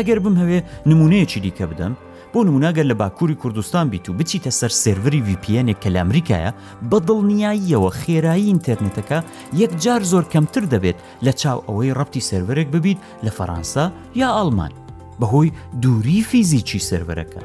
ئەگەر 0.00 0.18
بم 0.26 0.36
هەوێ 0.42 0.60
نمونەیەکی 0.90 1.40
دیکە 1.46 1.64
بدەم 1.72 1.92
بۆ 2.32 2.38
نموناگەر 2.48 2.86
لە 2.90 2.94
باکووری 3.02 3.40
کوردستان 3.42 3.84
بیت 3.92 4.06
و 4.10 4.16
بچیتە 4.18 4.52
سەر 4.60 4.72
سروری 4.82 5.22
VPNێک 5.28 5.78
کە 5.82 5.90
لە 5.94 5.98
ئەمریکایە 6.02 6.50
بە 6.90 6.98
دڵنیاییەوە 7.08 7.90
خێرایی 8.00 8.48
ئینتەرنێتەکە 8.50 9.18
یەکجار 9.62 10.00
زۆر 10.10 10.24
کەمتر 10.32 10.64
دەبێت 10.74 10.98
لە 11.26 11.32
چاو 11.40 11.58
ئەوەی 11.68 11.94
ڕەتی 11.98 12.22
سرەرێک 12.28 12.68
ببیت 12.74 12.98
لە 13.24 13.30
فەرانسا 13.36 13.84
یا 14.20 14.28
ئالمان 14.36 14.72
بەهۆی 15.20 15.48
دووری 15.82 16.20
فیزیکی 16.30 16.80
سرەرەکە. 16.90 17.42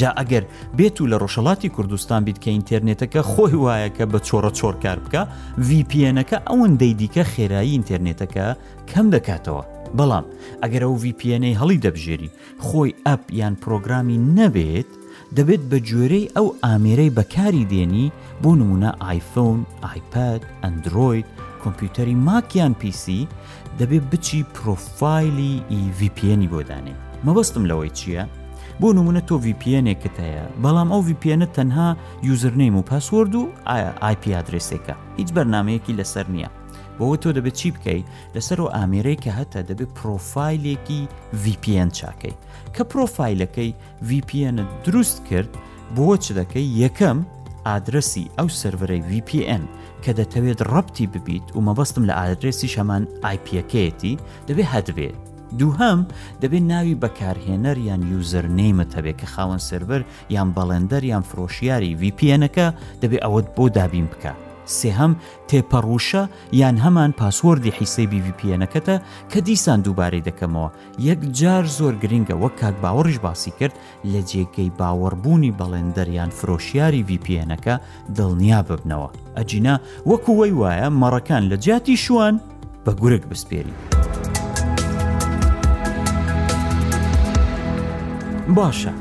جا 0.00 0.10
ئەگەر 0.20 0.44
بێت 0.78 0.96
و 1.02 1.08
لە 1.12 1.16
ڕۆژەڵاتی 1.22 1.72
کوردستان 1.76 2.20
بیت 2.26 2.38
کە 2.44 2.48
ئینتەرنێتەکە 2.54 3.20
خۆی 3.32 3.56
وایەکە 3.64 4.04
بە 4.12 4.18
چۆرە 4.28 4.50
چۆرکار 4.58 4.98
بکە 5.04 5.22
VPNەکە 5.68 6.38
ئەوەندەی 6.50 6.94
دیکە 7.00 7.22
خێرایی 7.32 7.72
ئینتەرنێتەکە 7.76 8.46
کەم 8.90 9.06
دەکاتەوە. 9.14 9.62
بەڵام 9.98 10.24
ئەگەر 10.62 10.82
ئەو 10.86 10.94
VPNەی 11.04 11.58
هەڵی 11.60 11.82
دەبژێری 11.86 12.30
خۆی 12.66 12.96
ئەپ 13.06 13.22
یان 13.40 13.54
پرۆگرامی 13.64 14.18
نەبێت 14.38 14.90
دەبێت 15.36 15.62
بە 15.70 15.78
جۆرەی 15.88 16.30
ئەو 16.36 16.46
ئامێرەی 16.64 17.14
بەکاری 17.18 17.68
دێنی 17.72 18.06
بۆ 18.42 18.50
نمونە 18.60 18.90
آیفۆن، 19.10 19.58
آیپاد، 19.90 20.42
ئەندروید، 20.62 21.26
کۆمپیوتەری 21.62 22.18
ماکیان 22.26 22.72
پیسی 22.80 23.28
دەبێت 23.78 24.04
بچی 24.12 24.40
پرۆفایلی 24.56 25.54
VPNی 25.98 26.48
بۆدانێ. 26.52 26.94
مەبەستم 27.26 27.64
لەوەی 27.70 27.92
چییە؟ 27.98 28.24
بۆ 28.80 28.88
نمونە 28.98 29.20
تۆ 29.28 29.34
VPNێکت 29.44 30.16
هەیە 30.24 30.44
بەڵام 30.62 30.88
ئەو 30.92 31.00
VPNە 31.08 31.46
تەنها 31.56 31.88
یوزرنیم 32.28 32.74
و 32.76 32.82
پاسوەرد 32.90 33.34
و 33.34 33.42
ئایP 34.04 34.22
ئادرسێکە 34.34 34.94
هیچ 35.18 35.28
بەرنمەیەکی 35.36 35.96
لەسەر 35.98 36.26
نییە. 36.34 36.50
بۆەوە 37.00 37.16
تۆ 37.22 37.28
دەبێت 37.36 37.56
چی 37.60 37.68
بکەیت 37.76 38.06
لەسەر 38.34 38.58
و 38.62 38.72
ئامێرەی 38.76 39.18
کە 39.24 39.30
هەتا 39.38 39.60
دەبێت 39.70 39.90
پرۆفایلێکی 39.98 41.00
VPN 41.42 41.88
چاکەی 41.98 42.34
کە 42.74 42.82
پرۆفایلەکەی 42.92 43.70
VPNە 44.08 44.64
دروست 44.84 45.18
کرد 45.28 45.50
بۆە 45.96 46.16
چ 46.24 46.26
دەکەی 46.40 46.66
یەکەم 46.82 47.18
ئادرسی 47.68 48.24
ئەو 48.38 48.48
سرەرەی 48.60 49.02
VPN 49.12 49.62
کە 50.04 50.10
دەتەوێت 50.18 50.60
ڕەتی 50.72 51.06
ببیت 51.14 51.46
و 51.56 51.60
مەبەستم 51.68 52.04
لە 52.10 52.14
ئادرسی 52.20 52.68
شەمان 52.74 53.02
آیپەکەیەتی 53.28 54.14
دەبێت 54.48 54.70
هەدبێت. 54.74 55.16
دووهەم 55.60 56.00
دەبێت 56.42 56.64
ناوی 56.72 56.98
بەکارهێنەر 57.02 57.76
یان 57.88 58.02
یوزەر 58.12 58.46
نەیمەتە 58.58 58.98
بێت 59.04 59.16
کە 59.20 59.26
خاوەن 59.34 59.60
سربەر 59.68 60.02
یان 60.36 60.48
بەڵێندەر 60.56 61.02
یان 61.12 61.24
فرۆشیاری 61.30 61.96
VPNەکە 62.00 62.66
دەبێت 63.02 63.22
ئەوەت 63.24 63.46
بۆ 63.56 63.64
دابین 63.78 64.08
بکە. 64.14 64.32
سێهەم 64.78 65.12
تێپەڕوشە 65.48 66.22
یان 66.60 66.76
هەمان 66.84 67.10
پاسوەردی 67.20 67.76
حیسەبی 67.78 68.24
VPNەکەتە 68.26 68.96
کە 69.30 69.38
دیسان 69.48 69.78
دووبارەی 69.84 70.22
دەکەمەوە 70.28 70.68
یەک 71.08 71.20
جار 71.38 71.64
زۆر 71.78 71.94
گرنگە 72.02 72.34
وەک 72.42 72.54
کاک 72.60 72.74
باوەڕش 72.84 73.18
باسی 73.24 73.52
کرد 73.58 73.74
لە 74.12 74.20
جێگەی 74.30 74.70
باوەڕبوونی 74.80 75.54
بەڵێندەریان 75.60 76.30
فرۆشیاری 76.38 77.06
VPNەکە 77.08 77.74
دڵنیا 78.16 78.60
ببنەوە 78.68 79.08
ئەجینا 79.36 79.74
وەکو 80.10 80.32
وەی 80.40 80.52
وایە 80.60 80.88
مەڕەکان 81.02 81.42
لە 81.50 81.56
جیاتی 81.64 81.96
شوان 82.04 82.34
بە 82.84 82.92
گورگ 83.00 83.24
بسپێری. 83.30 83.74
باشە 88.56 88.92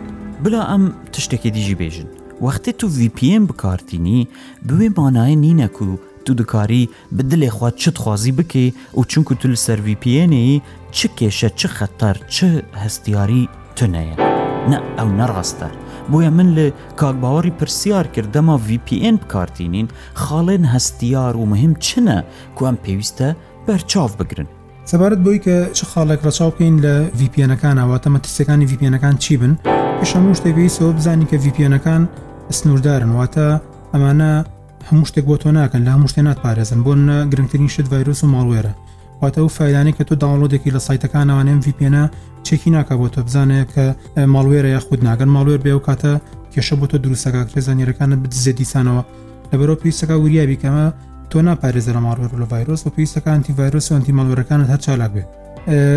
بلا 0.43 0.61
ئەم 0.69 0.83
تشتێکی 1.13 1.49
دیژی 1.55 1.75
بێژن 1.81 2.07
وەختی 2.45 2.73
تو 2.81 2.87
VPN 2.97 3.41
بکارتینی 3.49 4.19
بوێ 4.67 4.87
مانایە 4.97 5.37
نینەک 5.43 5.75
و 5.85 5.97
تو 6.25 6.31
دکاری 6.39 6.83
بدلێ 7.17 7.47
خوا 7.55 7.69
چت 7.81 7.95
خوازی 8.03 8.31
بکەی 8.37 8.67
و 8.97 9.03
چونکو 9.11 9.33
تو 9.39 9.45
لە 9.53 9.57
سەر 9.65 9.79
VPNی 9.87 10.49
چ 10.97 11.07
کێشە 11.17 11.49
چ 11.59 11.67
خەتەر 11.77 12.15
چ 12.27 12.35
هەستیاری 12.83 13.43
تونەیە 13.77 14.15
نە 14.71 14.77
ئەو 14.97 15.09
نەڕاستە 15.19 15.67
بۆیە 16.11 16.29
من 16.37 16.49
لە 16.57 16.65
کاکباوەڕی 16.99 17.51
پرسیار 17.59 18.05
کردەما 18.15 18.55
VPN 18.69 19.15
بکارتینین 19.23 19.87
خاڵێن 20.23 20.63
هەستیار 20.75 21.33
و 21.37 21.45
مهم 21.51 21.73
چنە 21.85 22.17
کوم 22.57 22.75
پێویستە 22.85 23.29
بەرچاو 23.67 24.11
بگرن 24.19 24.47
سەبارەت 24.91 25.21
بۆی 25.25 25.39
کە 25.43 25.55
چ 25.75 25.83
خاڵێک 25.91 26.19
ڕەچاو 26.25 26.51
بکەین 26.55 26.75
لە 26.85 26.93
VPNەکان 27.19 27.77
ئاواتەمە 27.81 28.19
تستەکانی 28.25 28.67
VPNەکان 28.71 29.15
چی 29.23 29.33
بن 29.41 29.53
پێش 30.01 30.09
هەموو 30.15 30.37
شتێکوی 30.39 30.69
سەوە 30.75 30.93
بزانی 30.97 31.27
کە 31.31 31.37
VPNەکان 31.45 32.03
سنووردارن 32.57 33.09
واتە 33.17 33.47
ئەمانە 33.93 34.29
هەموو 34.91 35.05
شتێک 35.09 35.25
بۆ 35.29 35.35
تۆ 35.43 35.47
ناکەن 35.59 35.81
لە 35.85 35.89
هەموو 35.95 36.07
شتێ 36.11 36.19
ناتپارێزن 36.29 36.79
بۆ 36.85 36.91
گرنگترین 37.31 37.69
شت 37.73 37.87
ڤایرۆس 37.91 38.21
و 38.23 38.27
ماڵوێرە 38.35 38.73
واتە 39.21 39.39
و 39.43 39.47
فیلانی 39.57 39.91
کە 39.97 40.03
تۆ 40.09 40.15
داڵۆدێکی 40.23 40.71
لە 40.75 40.79
سایتەکانەوانم 40.87 41.59
VPNە 41.65 42.03
چێکی 42.45 42.69
ناکە 42.75 42.93
بۆ 42.99 43.07
تۆ 43.13 43.21
بزانێت 43.27 43.69
کە 43.75 43.85
ماڵوێرە 44.33 44.69
یا 44.75 44.79
خود 44.85 44.99
ناگەن 45.07 45.29
ماڵوێر 45.35 45.61
بێ 45.65 45.73
و 45.75 45.81
کاتە 45.87 46.13
کێشە 46.53 46.75
بۆ 46.79 46.85
تۆ 46.91 46.97
دروستەکە 47.03 47.41
کرێزانیرەکانە 47.49 48.15
بدزێ 48.23 48.51
دیسانەوە 48.59 49.01
لە 49.51 49.55
بەرەو 49.59 49.77
پێویستەکە 49.81 50.15
وریابی 50.23 50.57
کەمە 50.63 50.83
تۆ 51.31 51.37
ناپارێزە 51.49 51.91
لە 51.97 52.01
ماڵوێر 52.05 52.31
لە 52.41 52.45
ڤایرۆس 52.51 52.81
و 52.85 52.89
پێویستەکانتی 52.95 53.51
ڤایرۆس 53.57 53.85
و 53.91 53.95
ئەنتی 53.95 54.11
ماڵوێرەکانت 54.17 54.67
هەر 54.73 54.79
چالاک 54.85 55.11
بێت 55.15 55.27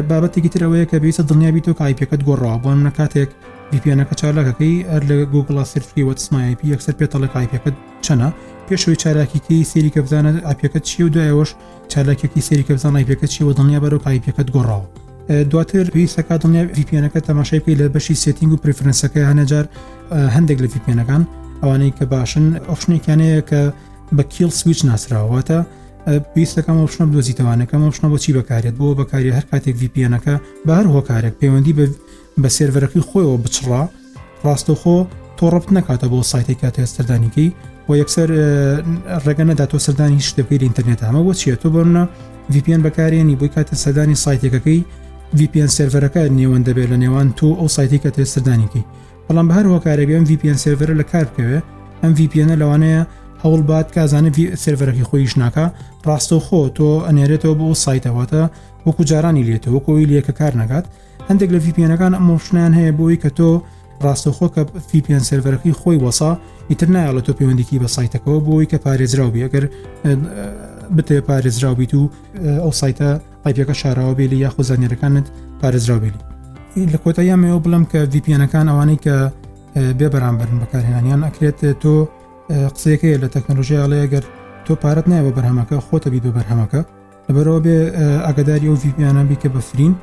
بابەتێکی 0.08 0.50
ترەوەیە 0.54 0.86
کە 0.90 0.96
پێویستە 1.02 1.22
دڵنیابی 1.28 1.62
تۆ 1.66 1.72
کایپەکەت 1.80 2.22
گۆڕەوە 2.28 2.56
بۆ 2.64 2.70
نکاتێک 2.86 3.30
VPNەکە 3.74 4.14
چالاکەکەی 4.20 4.74
ئەر 4.90 5.02
لە 5.08 5.16
گوگڵ 5.34 5.56
سرفی 5.72 6.02
وەتسنایپ 6.08 6.58
یەکسەر 6.72 6.94
پێتەڵک 7.00 7.32
ئایپەکەت 7.38 7.76
چەنە 8.06 8.28
پێشوی 8.68 8.96
چالاکیکەی 9.02 9.62
سێری 9.70 9.90
کە 9.94 10.00
بزانە 10.04 10.30
ئاپەکەت 10.48 10.84
چی 10.90 11.00
و 11.02 11.08
دوایەوەش 11.14 11.50
چالاکێکی 11.92 12.40
سێری 12.48 12.64
کە 12.68 12.72
بزان 12.76 12.94
ئایپەکەت 12.98 13.30
چی 13.34 13.42
و 13.44 13.52
دڵنیا 13.58 13.80
بەرەو 13.84 14.00
ئایپەکەت 14.06 14.48
گۆڕاوە 14.54 14.86
دواتر 15.52 15.84
ویسەکە 15.96 16.34
دڵنیا 16.42 16.62
VPNەکە 16.78 17.20
تەماشایپی 17.28 17.74
لە 17.80 17.84
بەشی 17.94 18.14
سێتینگ 18.24 18.52
و 18.52 18.56
پرفرنسەکە 18.64 19.20
هەنەجار 19.30 19.64
هەندێک 20.36 20.58
لە 20.64 20.68
VPNەکان 20.74 21.22
ئەوانەی 21.62 21.92
کە 21.98 22.04
باشن 22.14 22.46
ئۆپشنێکیانەیە 22.70 23.40
کە 23.50 23.60
بە 24.16 24.22
کیل 24.32 24.50
سویچ 24.60 24.80
ناسراواتە 24.88 25.58
پێستەکەم 26.34 26.76
ئۆپشنە 26.82 27.06
دۆزیتەوانەکەم 27.14 27.80
ئۆپشنە 27.86 28.08
بۆچی 28.12 28.32
بەکارێت 28.38 28.74
بۆ 28.80 28.86
بەکاری 29.00 29.34
هەر 29.38 29.44
کاتێک 29.50 29.76
VPNەکە 29.82 30.34
بە 30.66 30.72
هەر 30.78 30.86
هۆکارێک 30.94 31.34
پەیوەندی 31.40 31.74
بە 31.78 31.84
بە 32.40 32.48
سێرەرەکەی 32.56 33.02
خۆیەوە 33.08 33.36
بچڕا 33.44 33.82
ڕاستەخۆ 34.46 34.98
تۆڕەت 35.38 35.66
نکاتە 35.76 36.06
بۆ 36.12 36.18
سایتی 36.30 36.54
کاتێ 36.62 36.84
سەردانیکەی 36.94 37.48
و 37.88 37.90
یەکسەر 38.00 38.28
ڕێگە 39.24 39.44
نەداتۆ 39.50 39.78
سەردانی 39.86 40.18
هیچ 40.20 40.28
دەکەی 40.38 40.62
ئینتەرنێت 40.66 41.00
ئەمە 41.06 41.22
بۆ 41.26 41.32
چیە 41.40 41.56
تۆ 41.62 41.68
بڕە 41.74 42.04
VPN 42.52 42.80
بەکارێنی 42.86 43.38
بۆی 43.40 43.50
کاتە 43.54 43.74
سەدانی 43.84 44.16
سایتێکەکەی 44.24 44.80
VPN 45.38 45.68
سرەرەکە 45.76 46.22
نێوەن 46.38 46.62
دەبێت 46.68 46.88
لە 46.92 46.98
نێوان 47.02 47.28
تۆ 47.38 47.48
ئەو 47.60 47.68
سایتی 47.76 47.98
کە 48.02 48.10
تێ 48.14 48.24
سەردانیکی 48.34 48.82
بەڵام 49.26 49.46
بە 49.50 49.54
هەروە 49.58 49.78
کارێبیان 49.86 50.24
VPN 50.30 50.56
سرەر 50.64 50.90
لە 51.00 51.04
کار 51.12 51.26
بکەوێ 51.30 51.58
ئەم 52.02 52.12
VPN 52.18 52.50
لەوانەیە 52.60 53.02
هەوڵ 53.42 53.60
بات 53.70 53.88
کازانە 53.96 54.30
سرەرەکەی 54.64 55.06
خۆیش 55.10 55.32
ناکە 55.42 55.66
ڕاستە 56.08 56.36
خۆ 56.46 56.60
تۆ 56.76 56.88
ئەنێرێتەوە 57.06 57.54
بۆ 57.60 57.66
سایتەوەتە 57.84 58.42
وەکو 58.86 59.02
جارانی 59.10 59.44
لێتەوە 59.48 59.74
وەکوۆی 59.76 60.06
لەکە 60.10 60.32
کار 60.40 60.52
نگات 60.62 60.86
هەندێک 61.30 61.48
لە 61.54 61.60
VPNەکان 61.66 62.12
ئەمۆشنیان 62.18 62.72
هەیە 62.78 62.92
بۆی 62.98 63.16
کە 63.22 63.30
تۆ 63.38 63.50
ڕاستەخۆ 64.04 64.46
کە 64.54 64.62
VPN 64.90 65.22
سرەرەکەی 65.28 65.72
خۆی 65.80 65.98
وەسا 66.04 66.32
ئیتر 66.70 66.88
نایە 66.94 67.12
لە 67.16 67.22
تۆ 67.26 67.30
پەیوەندیکی 67.38 67.76
بە 67.82 67.88
سایتەکەەوە 67.96 68.38
بۆی 68.48 68.66
کە 68.70 68.76
پارێزراوبی 68.84 69.44
ئەگەر 69.46 69.64
بتێ 70.96 71.16
پارێزراوبیت 71.28 71.92
و 72.00 72.10
ئەو 72.64 72.72
سایتە 72.80 73.08
ئایپەکە 73.44 73.74
شاراوە 73.80 74.14
بێلی 74.18 74.38
یا 74.44 74.50
خۆزانێرەکانت 74.56 75.26
پارێزراوبێلی 75.60 76.20
لە 76.92 76.98
کۆتایی 77.04 77.36
مەوە 77.42 77.58
بڵم 77.64 77.84
کە 77.92 77.98
VPNەکان 78.12 78.66
ئەوانەی 78.70 78.98
کە 79.04 79.16
بێ 79.98 80.08
بەرامبرن 80.14 80.56
بەکارهێنانیان 80.62 81.20
ئەکرێت 81.26 81.60
تۆ 81.82 81.94
قسەیەکەی 82.74 83.16
لە 83.22 83.28
تەکنۆلژی 83.34 83.76
ئاڵەیەگەر 83.82 84.24
تۆ 84.66 84.72
پارەت 84.82 85.06
نایە 85.10 85.22
بە 85.26 85.32
بەرهەمەکە 85.36 85.76
خۆتە 85.88 86.08
بیت 86.12 86.24
بە 86.26 86.32
بەرهەمەکە 86.36 86.80
لەبەرەوە 87.28 87.60
بێ 87.64 87.76
ئەگەداری 88.26 88.68
و 88.72 88.76
VPNە 88.82 89.16
بیکە 89.30 89.48
بەفرین 89.56 89.94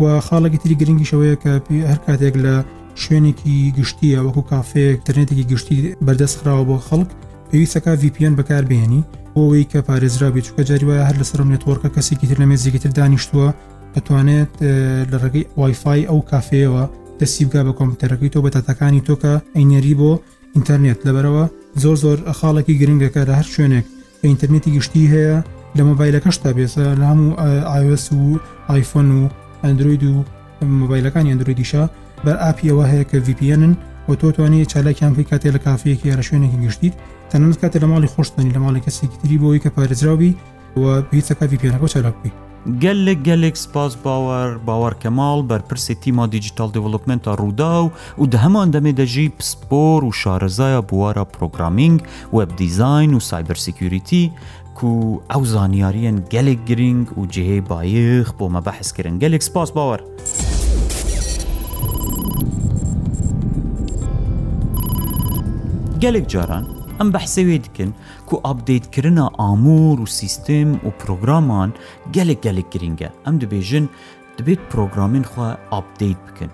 و 0.00 0.06
خاڵێکی 0.26 0.58
تری 0.62 0.74
گرنگی 0.80 1.06
شوەیە 1.12 1.36
کە 1.42 1.52
هەر 1.90 1.98
کاتێک 2.06 2.34
لە 2.44 2.54
شوێنێکی 3.02 3.56
گشتیە 3.78 4.18
وەکو 4.26 4.42
کافەیەک 4.52 4.98
ترنێتێکی 5.06 5.44
گشتی 5.52 5.76
بەردەستخراوە 6.06 6.64
بۆ 6.68 6.76
خەڵک 6.88 7.10
پێویستەکە 7.50 7.90
VPN 8.02 8.32
بەکاربیێنی 8.38 9.00
بۆەوەی 9.34 9.66
کە 9.72 9.78
پارێزرا 9.88 10.28
بێت 10.34 10.44
چکە 10.48 10.62
جاریوە 10.68 10.96
هەر 11.08 11.16
لەسرم 11.20 11.48
نێتۆرکە 11.54 11.88
کەسێکی 11.96 12.26
تر 12.30 12.38
لەمێ 12.42 12.56
زیگەتر 12.64 12.92
دانیشتووە 12.98 13.48
دەتوانێت 13.94 14.52
لە 15.10 15.16
ڕێگەی 15.22 15.44
وایفای 15.60 16.06
ئەو 16.10 16.20
کافەیەوە 16.30 16.82
دەستی 17.20 17.44
بگا 17.48 17.62
بە 17.68 17.72
کۆمپیوتەرەکەی 17.78 18.30
تۆ 18.34 18.38
بە 18.44 18.50
تاتەکانی 18.54 19.02
تۆکە 19.08 19.32
ئەینەری 19.56 19.94
بۆ 20.00 20.12
ئینتەرنێت 20.54 21.00
لەبەرەوە 21.06 21.44
زۆر 21.82 21.96
زۆر 22.04 22.18
خاڵێکی 22.38 22.78
گرنگەکە 22.80 23.22
لە 23.28 23.34
هەر 23.38 23.46
شوێنێک 23.54 23.86
بە 24.20 24.26
ئینتەرنێتی 24.30 24.70
گشتی 24.76 25.10
هەیە 25.14 25.36
لە 25.76 25.82
مۆبایلەکەشتا 25.88 26.50
بێسە 26.56 26.84
لە 27.00 27.04
هەموو 27.10 27.32
iOS 27.80 28.04
و 28.18 28.22
آیفۆن 28.74 29.08
و 29.18 29.22
ئەندروید 29.66 30.02
و 30.10 30.14
مۆبایلەکانی 30.82 31.30
ئەندرویدیشە 31.32 31.82
بەر 32.24 32.36
ئاپیەوە 32.44 32.84
هەیە 32.92 33.04
کە 33.10 33.16
VPNن 33.26 33.72
بۆ 34.08 34.12
تۆ 34.20 34.28
توانێت 34.36 34.68
چالاکیان 34.72 35.12
پێی 35.16 35.26
کاتێ 35.30 35.48
لە 35.56 35.60
کافەیەکی 35.66 36.06
یارە 36.10 36.24
شوێنێکی 36.28 36.60
گشتیت 36.66 36.94
تەنەن 37.30 37.54
کاتێ 37.62 37.78
لە 37.82 37.86
ماڵی 37.92 38.12
خۆشتنی 38.14 38.54
لە 38.56 38.60
ماڵی 38.64 38.82
کەسێکی 38.86 39.18
تری 39.22 39.38
بۆی 39.42 39.60
کە 39.64 39.70
پارێزراوی 39.76 40.32
و 40.80 41.02
پێیچەکە 41.08 41.44
VPNەکە 41.50 41.88
چالاکبی 41.94 42.32
گەلێک 42.82 43.18
گەلێک 43.28 43.56
سپاس 43.64 43.92
باوەڕ 44.04 44.50
باوەڕکەماڵ 44.66 45.40
بەرپرسی 45.50 45.94
تیما 46.02 46.24
دیجیتال 46.34 46.70
دیڤلوپمنتە 46.74 47.30
ڕوودا 47.40 47.74
و 47.82 47.90
و 48.18 48.24
دەهەمان 48.32 48.68
دەمێ 48.74 48.92
دەژی 49.00 49.26
پسپۆر 49.38 50.00
و 50.04 50.10
شارەزایە 50.20 50.82
بوارە 50.88 51.24
پرۆگرامینگ 51.34 51.98
وب 52.36 52.50
دیزین 52.58 53.10
و 53.14 53.20
سایبەر 53.30 53.58
سیکیوریتی 53.66 54.22
و 54.84 54.94
ئەو 55.30 55.42
زانیاریەن 55.54 56.16
گەلێک 56.32 56.60
گرنگ 56.68 57.06
و 57.18 57.26
جێهەی 57.34 57.60
بایخ 57.70 58.26
بۆمە 58.38 58.60
بەحسکردن 58.66 59.16
گەلێک 59.22 59.42
سپاس 59.48 59.70
باوەڕ. 59.76 60.00
گەلێک 66.02 66.26
جاران 66.32 66.64
ئەم 66.98 67.08
بەحسەوێ 67.14 67.58
دکن 67.64 67.90
کو 68.28 68.34
ئاپدەیتکردە 68.46 69.26
ئامور 69.40 69.98
و 70.00 70.06
سیستم 70.18 70.68
و 70.86 70.90
پرۆگرامان 71.00 71.70
گەلێک 72.14 72.38
گەلێک 72.46 72.68
گرنگە 72.74 73.08
ئەم 73.24 73.34
دەبێژن 73.42 73.84
دەبێت 74.38 74.60
پرۆگرامین 74.72 75.24
خوا 75.32 75.50
ئاپدەیت 75.72 76.20
بکەن 76.28 76.50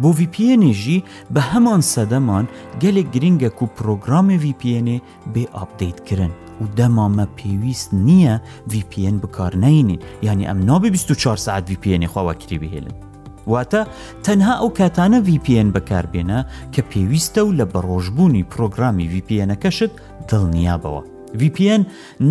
بۆ 0.00 0.10
VPNێژی 0.18 0.98
بە 1.34 1.42
هەمان 1.52 1.80
سەدەمان 1.94 2.44
گەلێک 2.82 3.08
گرنگەک 3.14 3.56
و 3.62 3.66
پرۆگرامی 3.76 4.38
VPNێ 4.44 4.98
بێ 5.34 5.44
ئاپدەیتکردن 5.56 6.32
و 6.62 6.64
دەمامە 6.78 7.26
پێویست 7.38 7.90
نییە 8.06 8.34
VPN 8.72 9.14
بکارنەینین 9.22 10.00
ینی 10.26 10.46
ئەم 10.50 10.58
نابی 10.68 10.90
24 10.96 11.36
ساعت 11.46 11.64
VPNی 11.72 12.06
خواوەکری 12.12 12.58
بهێلن. 12.62 12.94
واتە 13.46 13.82
تەنها 14.24 14.54
ئەو 14.60 14.70
کاتانە 14.78 15.20
VPN 15.28 15.68
بەکاربێنە 15.76 16.40
کە 16.74 16.82
پێویستە 16.90 17.38
و 17.44 17.52
لە 17.58 17.64
بەڕۆژبوونی 17.72 18.46
پرۆگرامی 18.50 19.10
VPNەکەشت 19.14 19.90
دڵنیابەوە. 20.28 21.02
VPN 21.40 21.82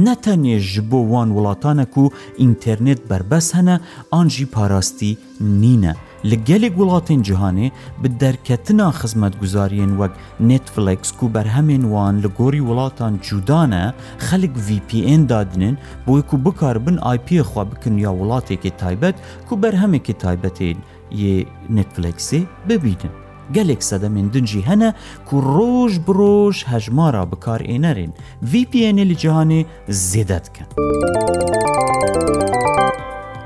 نەتەنێژ 0.06 0.69
بۆ 0.89 1.00
وان 1.12 1.30
وڵاتانە 1.36 1.86
و 2.00 2.06
ئینتەرنێت 2.41 3.02
بربەس 3.10 3.47
هەنە 3.56 3.76
ئانجی 4.13 4.45
پاراستی 4.54 5.17
نینە 5.62 5.93
li 6.25 6.43
gelek 6.45 6.73
welatên 6.81 7.21
cihanê 7.23 7.69
bi 8.03 8.10
derketina 8.19 8.89
xizmetguzariyên 9.01 9.97
wek 10.01 10.12
Netflix 10.39 11.12
ku 11.19 11.34
berhemên 11.34 11.81
wan 11.91 12.21
li 12.23 12.27
gorî 12.38 12.60
welatan 12.62 13.17
cudan 13.29 13.71
e 13.71 13.93
xelek 14.19 14.51
VPN 14.67 15.29
dadinin 15.29 15.77
boyê 16.07 16.21
ku 16.21 16.38
bikarbin 16.45 16.97
IP 17.15 17.31
xwa 17.47 17.63
bikin 17.71 17.97
ya 17.97 18.10
welateke 18.12 18.69
taybet 18.77 19.15
ku 19.49 19.55
berhemekê 19.63 20.13
taybetên 20.13 20.77
yê 21.12 21.45
Netflixê 21.69 22.43
bibînin. 22.69 23.12
gelek 23.53 23.84
sedemên 23.84 24.34
din 24.34 24.45
hene 24.62 24.93
ku 25.29 25.36
roj 25.41 25.97
bi 26.07 26.12
roj 26.13 26.63
hejmara 26.65 27.31
bikar 27.31 27.62
ênerên 27.62 28.10
VPNê 28.43 29.10
li 29.10 29.15
cihanê 29.17 29.65
zêde 29.89 30.41
dikin. 30.45 30.65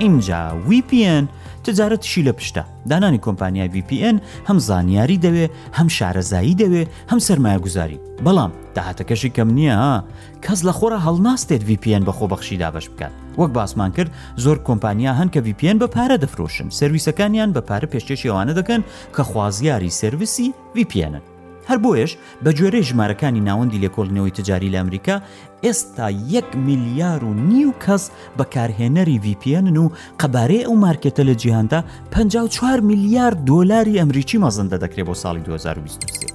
Inca 0.00 0.52
VPN 0.68 1.26
تجارەتشی 1.68 2.22
لە 2.28 2.32
پشتە 2.42 2.62
دانانی 2.90 3.18
کۆمپانیای 3.26 3.68
VPN 3.74 4.16
هەم 4.48 4.58
زانیاری 4.68 5.18
دەوێ 5.24 5.46
هەم 5.78 5.88
شارەزایی 5.96 6.56
دەوێ 6.62 6.82
هەم 7.10 7.18
سرمایە 7.26 7.60
گوزاری 7.64 8.00
بەڵام 8.24 8.50
داهاتەکەشی 8.76 9.32
کەم 9.36 9.48
نییە 9.58 9.80
کەس 10.44 10.60
لە 10.68 10.72
خۆرە 10.78 10.98
هەڵناستێت 11.06 11.62
VPN 11.70 12.02
بە 12.06 12.12
خۆبەخشی 12.18 12.58
دابش 12.62 12.86
بکات 12.90 13.12
وەک 13.40 13.50
باسمان 13.56 13.90
کرد 13.96 14.10
زۆر 14.44 14.58
کۆمپانیا 14.68 15.12
هەن 15.20 15.28
کە 15.34 15.40
VPN 15.46 15.76
بە 15.82 15.88
پارە 15.94 16.16
دەفرۆشن 16.22 16.68
سرویسەکانیان 16.78 17.50
بە 17.54 17.60
پارە 17.68 17.86
پێشتێکی 17.92 18.28
ئەوانە 18.30 18.54
دەکەن 18.58 18.82
کە 19.14 19.20
خوازیاری 19.30 19.90
سرویسی 20.00 20.48
VPNن 20.76 21.22
هەر 21.70 21.78
بۆیش 21.84 22.10
بە 22.44 22.50
جۆرەی 22.58 22.84
ژمارەکانی 22.88 23.42
ناوەندی 23.48 23.82
لێکۆڵنەوەی 23.84 24.32
تجاری 24.38 24.72
لە 24.74 24.78
ئەمریکا 24.80 25.16
ئێستا 25.64 26.06
1 26.30 26.44
میلیار 26.66 27.20
و 27.28 27.32
نی 27.48 27.62
و 27.68 27.72
کەس 27.86 28.02
بەکارهێنەری 28.38 29.16
VPN 29.24 29.76
و 29.84 29.92
قەبارەی 30.20 30.66
ئەو 30.66 30.74
مارکێتە 30.84 31.22
لە 31.30 31.34
جیهاندا 31.42 31.80
54 32.12 32.80
میلیارد 32.88 33.38
دۆلاری 33.50 33.98
ئەمریکی 34.00 34.38
مەزەندە 34.44 34.78
دەکرێت 34.84 35.06
بۆ 35.08 35.14
ساڵی 35.22 35.42
2023. 35.44 36.26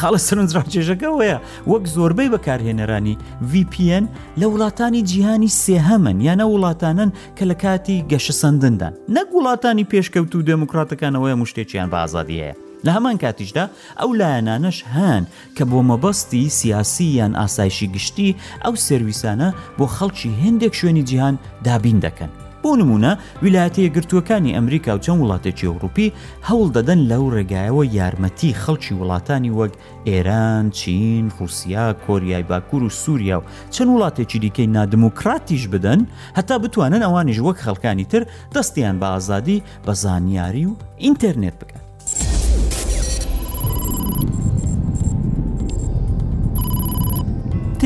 خاڵە 0.00 0.18
سرنجڕاکێژەکەەیە 0.28 1.36
وەک 1.70 1.84
زۆربەی 1.94 2.28
بەکارهێنەرانی 2.34 3.16
VPN 3.52 4.04
لە 4.40 4.46
وڵاتانی 4.52 5.02
جیهانی 5.10 5.48
سێهەمن 5.62 6.16
یانە 6.28 6.44
وڵاتانن 6.52 7.10
کە 7.36 7.44
لە 7.50 7.54
کاتی 7.62 8.04
گەشە 8.10 8.34
سندندان 8.42 8.92
نەک 9.16 9.28
وڵاتانی 9.36 9.88
پێشکەوت 9.92 10.32
و 10.34 10.42
دموکراتەکانەوەی 10.52 11.34
مشتێکیان 11.42 11.88
بە 11.92 11.98
ئازادی 12.04 12.38
هەیە 12.44 12.54
لە 12.86 12.90
هەمان 12.96 13.16
کاتیشدا 13.24 13.64
ئەو 14.00 14.08
لایەنانەش 14.20 14.78
هەن 14.96 15.22
کە 15.56 15.62
بۆ 15.70 15.78
مەبەستی 15.90 16.44
سیاسی 16.58 17.04
یان 17.18 17.32
ئاسایشی 17.40 17.88
گشتی 17.94 18.30
ئەو 18.64 18.74
سرویسانە 18.88 19.48
بۆ 19.78 19.84
خەڵکی 19.96 20.30
هندێک 20.42 20.72
شوێنی 20.80 21.04
جیهان 21.08 21.34
دابین 21.66 22.00
دەکەن. 22.06 22.30
بۆ 22.62 22.72
نمونە 22.80 23.12
ویلایەتەیە 23.44 23.94
گرتوەکانی 23.96 24.54
ئەمریکا 24.56 24.92
و 24.96 25.02
چەند 25.04 25.20
وڵاتێکی 25.22 25.66
ئەوروپی 25.68 26.08
هەوڵ 26.48 26.68
دەدەن 26.76 27.00
لەو 27.10 27.24
ڕێگایەوە 27.34 27.84
یارمەتی 27.98 28.56
خەڵکی 28.62 28.96
وڵاتانی 29.00 29.52
وەک 29.58 29.72
ئێران، 30.08 30.66
چین، 30.78 31.24
رووسیا، 31.38 31.86
کۆریای 32.06 32.44
باکوور 32.50 32.82
و 32.84 32.94
سووریا 33.02 33.38
و 33.40 33.44
چەند 33.74 33.90
وڵاتێکی 33.94 34.38
دیکەی 34.44 34.70
نادموکراتیش 34.76 35.64
بدەن 35.74 36.00
هەتا 36.38 36.56
بتوانن 36.64 37.02
ئەوانیش 37.06 37.38
وەک 37.46 37.58
خەڵکانی 37.66 38.06
تر 38.12 38.22
دەستیان 38.54 38.96
بە 39.00 39.06
ئازادی 39.14 39.62
بە 39.86 39.92
زانیاری 40.04 40.64
و 40.70 40.74
ئینتەرنێت 41.04 41.56
بکەن. 41.60 41.83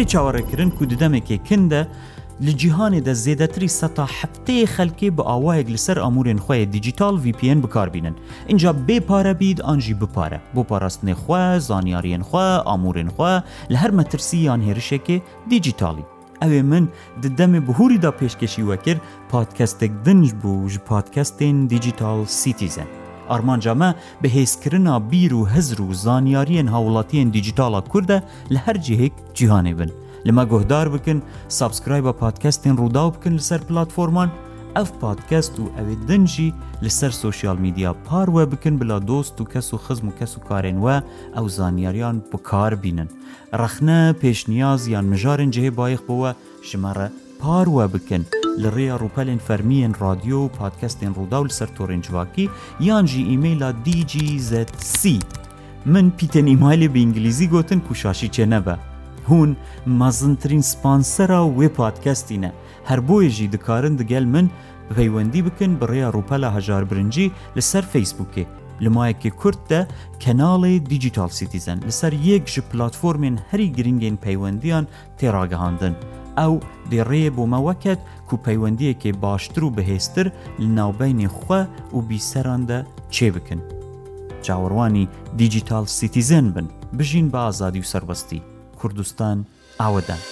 تێ 0.01 0.05
چاوەڕێکردن 0.15 0.71
کو 0.77 0.83
ددەمێکی 0.93 1.39
کندە 1.49 1.83
لە 2.47 2.53
جیهانێدا 2.61 3.15
زێدەتری 3.25 3.75
سەتا 3.79 4.07
هەفتەیە 4.19 4.67
خەلکێ 4.77 5.09
بە 5.17 5.23
ئاوایەک 5.31 5.69
لەسەر 5.75 5.97
ئامورێن 6.03 6.41
خۆی 6.45 6.65
دیجیتال 6.75 7.15
VPN 7.25 7.59
بکاربینن 7.65 8.15
اینجا 8.51 8.71
بێپارە 8.87 9.33
بیت 9.41 9.59
ئەنجی 9.69 9.95
بپارە 10.01 10.39
بۆ 10.55 10.63
پاراستنێ 10.71 11.15
خوێ 11.23 11.45
زانیاریان 11.69 12.23
خوێ 12.31 12.49
ئامورێن 12.69 13.11
خوێ 13.17 13.35
لە 13.73 13.77
هەر 13.83 13.93
مەترسییان 13.99 14.61
هێرشێکی 14.69 15.17
دیجیتالی 15.53 16.05
ئەوێ 16.43 16.63
من 16.71 16.85
ددەمێ 17.25 17.61
بهوریدا 17.69 18.11
پێشکەشی 18.21 18.67
وەکرد 18.71 19.01
پادکەستێک 19.33 19.93
دنج 20.07 20.29
بوو 20.41 20.69
ژ 20.71 20.75
پادکەستێن 20.91 21.57
دیجیتال 21.73 22.19
سیتیزن. 22.41 22.89
ئارمانجامە 23.33 23.89
بەهێزکردنا 24.23 24.95
بیر 25.11 25.33
و 25.35 25.43
هەزر 25.55 25.79
و 25.81 25.91
زانیاریەن 26.05 26.69
هاوڵاتیان 26.75 27.29
دیجیتالات 27.37 27.87
کووردە 27.93 28.19
لە 28.55 28.59
هەر 28.67 28.77
جهێک 28.87 29.13
جیهانێ 29.39 29.73
بن 29.79 29.91
لەمە 30.27 30.45
گۆهدار 30.53 30.87
بکن 30.95 31.19
سابسکرای 31.59 32.03
بە 32.07 32.13
پادکەستین 32.23 32.75
ڕوودا 32.81 33.05
بکن 33.15 33.35
لەسەر 33.39 33.61
پلتفۆرمان 33.69 34.29
ئەف 34.77 34.91
پادکەست 35.03 35.55
و 35.61 35.65
ئەوێ 35.77 35.95
دنجی 36.09 36.55
لەسەر 36.85 37.13
سوسیال 37.25 37.59
میدیا 37.65 37.93
پاروە 38.07 38.45
بکن 38.53 38.75
بلا 38.81 38.99
دۆست 39.11 39.37
و 39.41 39.45
کەس 39.53 39.69
و 39.75 39.79
خزم 39.85 40.07
و 40.09 40.13
کەس 40.19 40.33
و 40.39 40.45
کارێنوە 40.49 40.97
ئەو 41.37 41.45
زانیاریان 41.57 42.17
بکار 42.33 42.73
بینن 42.83 43.09
ڕەخنە 43.61 43.99
پێشنیاز 44.23 44.81
یان 44.95 45.07
مژارن 45.13 45.51
جێ 45.55 45.67
بایخ 45.79 46.01
بووە 46.09 46.31
ژمارە 46.71 47.09
پاروە 47.43 47.85
بکەن 47.95 48.23
لە 48.63 48.69
ڕێ 48.77 48.89
ڕوپەلێن 49.03 49.41
فەرمیێن 49.47 49.93
رادیۆ 50.05 50.39
و 50.45 50.53
پادکەستێن 50.59 51.13
ڕوودا 51.17 51.39
و 51.41 51.49
لەسەر 51.49 51.69
تۆڕێنجواکی 51.77 52.45
یانجی 52.89 53.23
ئیممەلا 53.31 53.71
دیجیZC 53.85 55.01
من 55.93 56.07
پیتەن 56.19 56.47
ئیمایلی 56.53 56.89
بە 56.93 56.99
ئینگلیزی 57.03 57.47
گوتن 57.55 57.81
کوشاشی 57.87 58.29
چێ 58.35 58.45
نەبە 58.53 58.77
هون 59.29 59.51
مەزنترین 60.01 60.65
سپانسەرا 60.73 61.41
و 61.47 61.51
وێ 61.59 61.69
پادکەستینە 61.79 62.51
هەر 62.89 63.01
بۆیەژی 63.09 63.49
دکارن 63.55 63.95
دگەل 64.01 64.27
من 64.35 64.47
پەیوەندی 64.97 65.43
بکن 65.47 65.73
بڕێ 65.81 66.05
ڕوپەلا 66.15 66.51
هەژار 66.57 66.85
برنجی 66.91 67.33
لەسەر 67.57 67.85
فەیسبوکێ 67.93 68.45
لمایەکی 68.85 69.31
کورتدە 69.41 69.81
کەناڵی 70.23 70.77
دیجیتال 70.93 71.31
سیتیزن 71.39 71.79
لەسەر 71.89 72.13
یەک 72.31 72.45
ژ 72.53 72.59
پلتفۆرمێن 72.71 73.37
هەری 73.51 73.69
گرنگین 73.79 74.17
پەیوەندیان 74.25 74.85
تێراگەهاندن 75.19 75.95
ئەو 76.39 76.55
دێڕێ 76.91 77.27
بۆمەوەکەت 77.37 78.01
کو 78.29 78.35
پەیوەندیەکێ 78.45 79.13
باشتر 79.25 79.63
و 79.65 79.75
بەهێزتر 79.77 80.27
لە 80.63 80.67
ناوبینی 80.79 81.31
خوە 81.39 81.61
و 81.95 81.99
بیسەراندا 82.09 82.81
چێ 83.15 83.29
بکن 83.35 83.61
چاوەڕوانی 84.45 85.05
دیجیتال 85.41 85.85
سیتیزن 85.99 86.47
بن 86.55 86.67
بژین 86.99 87.27
بە 87.33 87.39
ئازادی 87.47 87.81
و 87.85 87.89
سربەستی 87.93 88.41
کوردستان 88.81 89.39
ئاوەدان. 89.83 90.23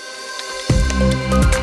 Thank 0.98 1.54
you. 1.54 1.55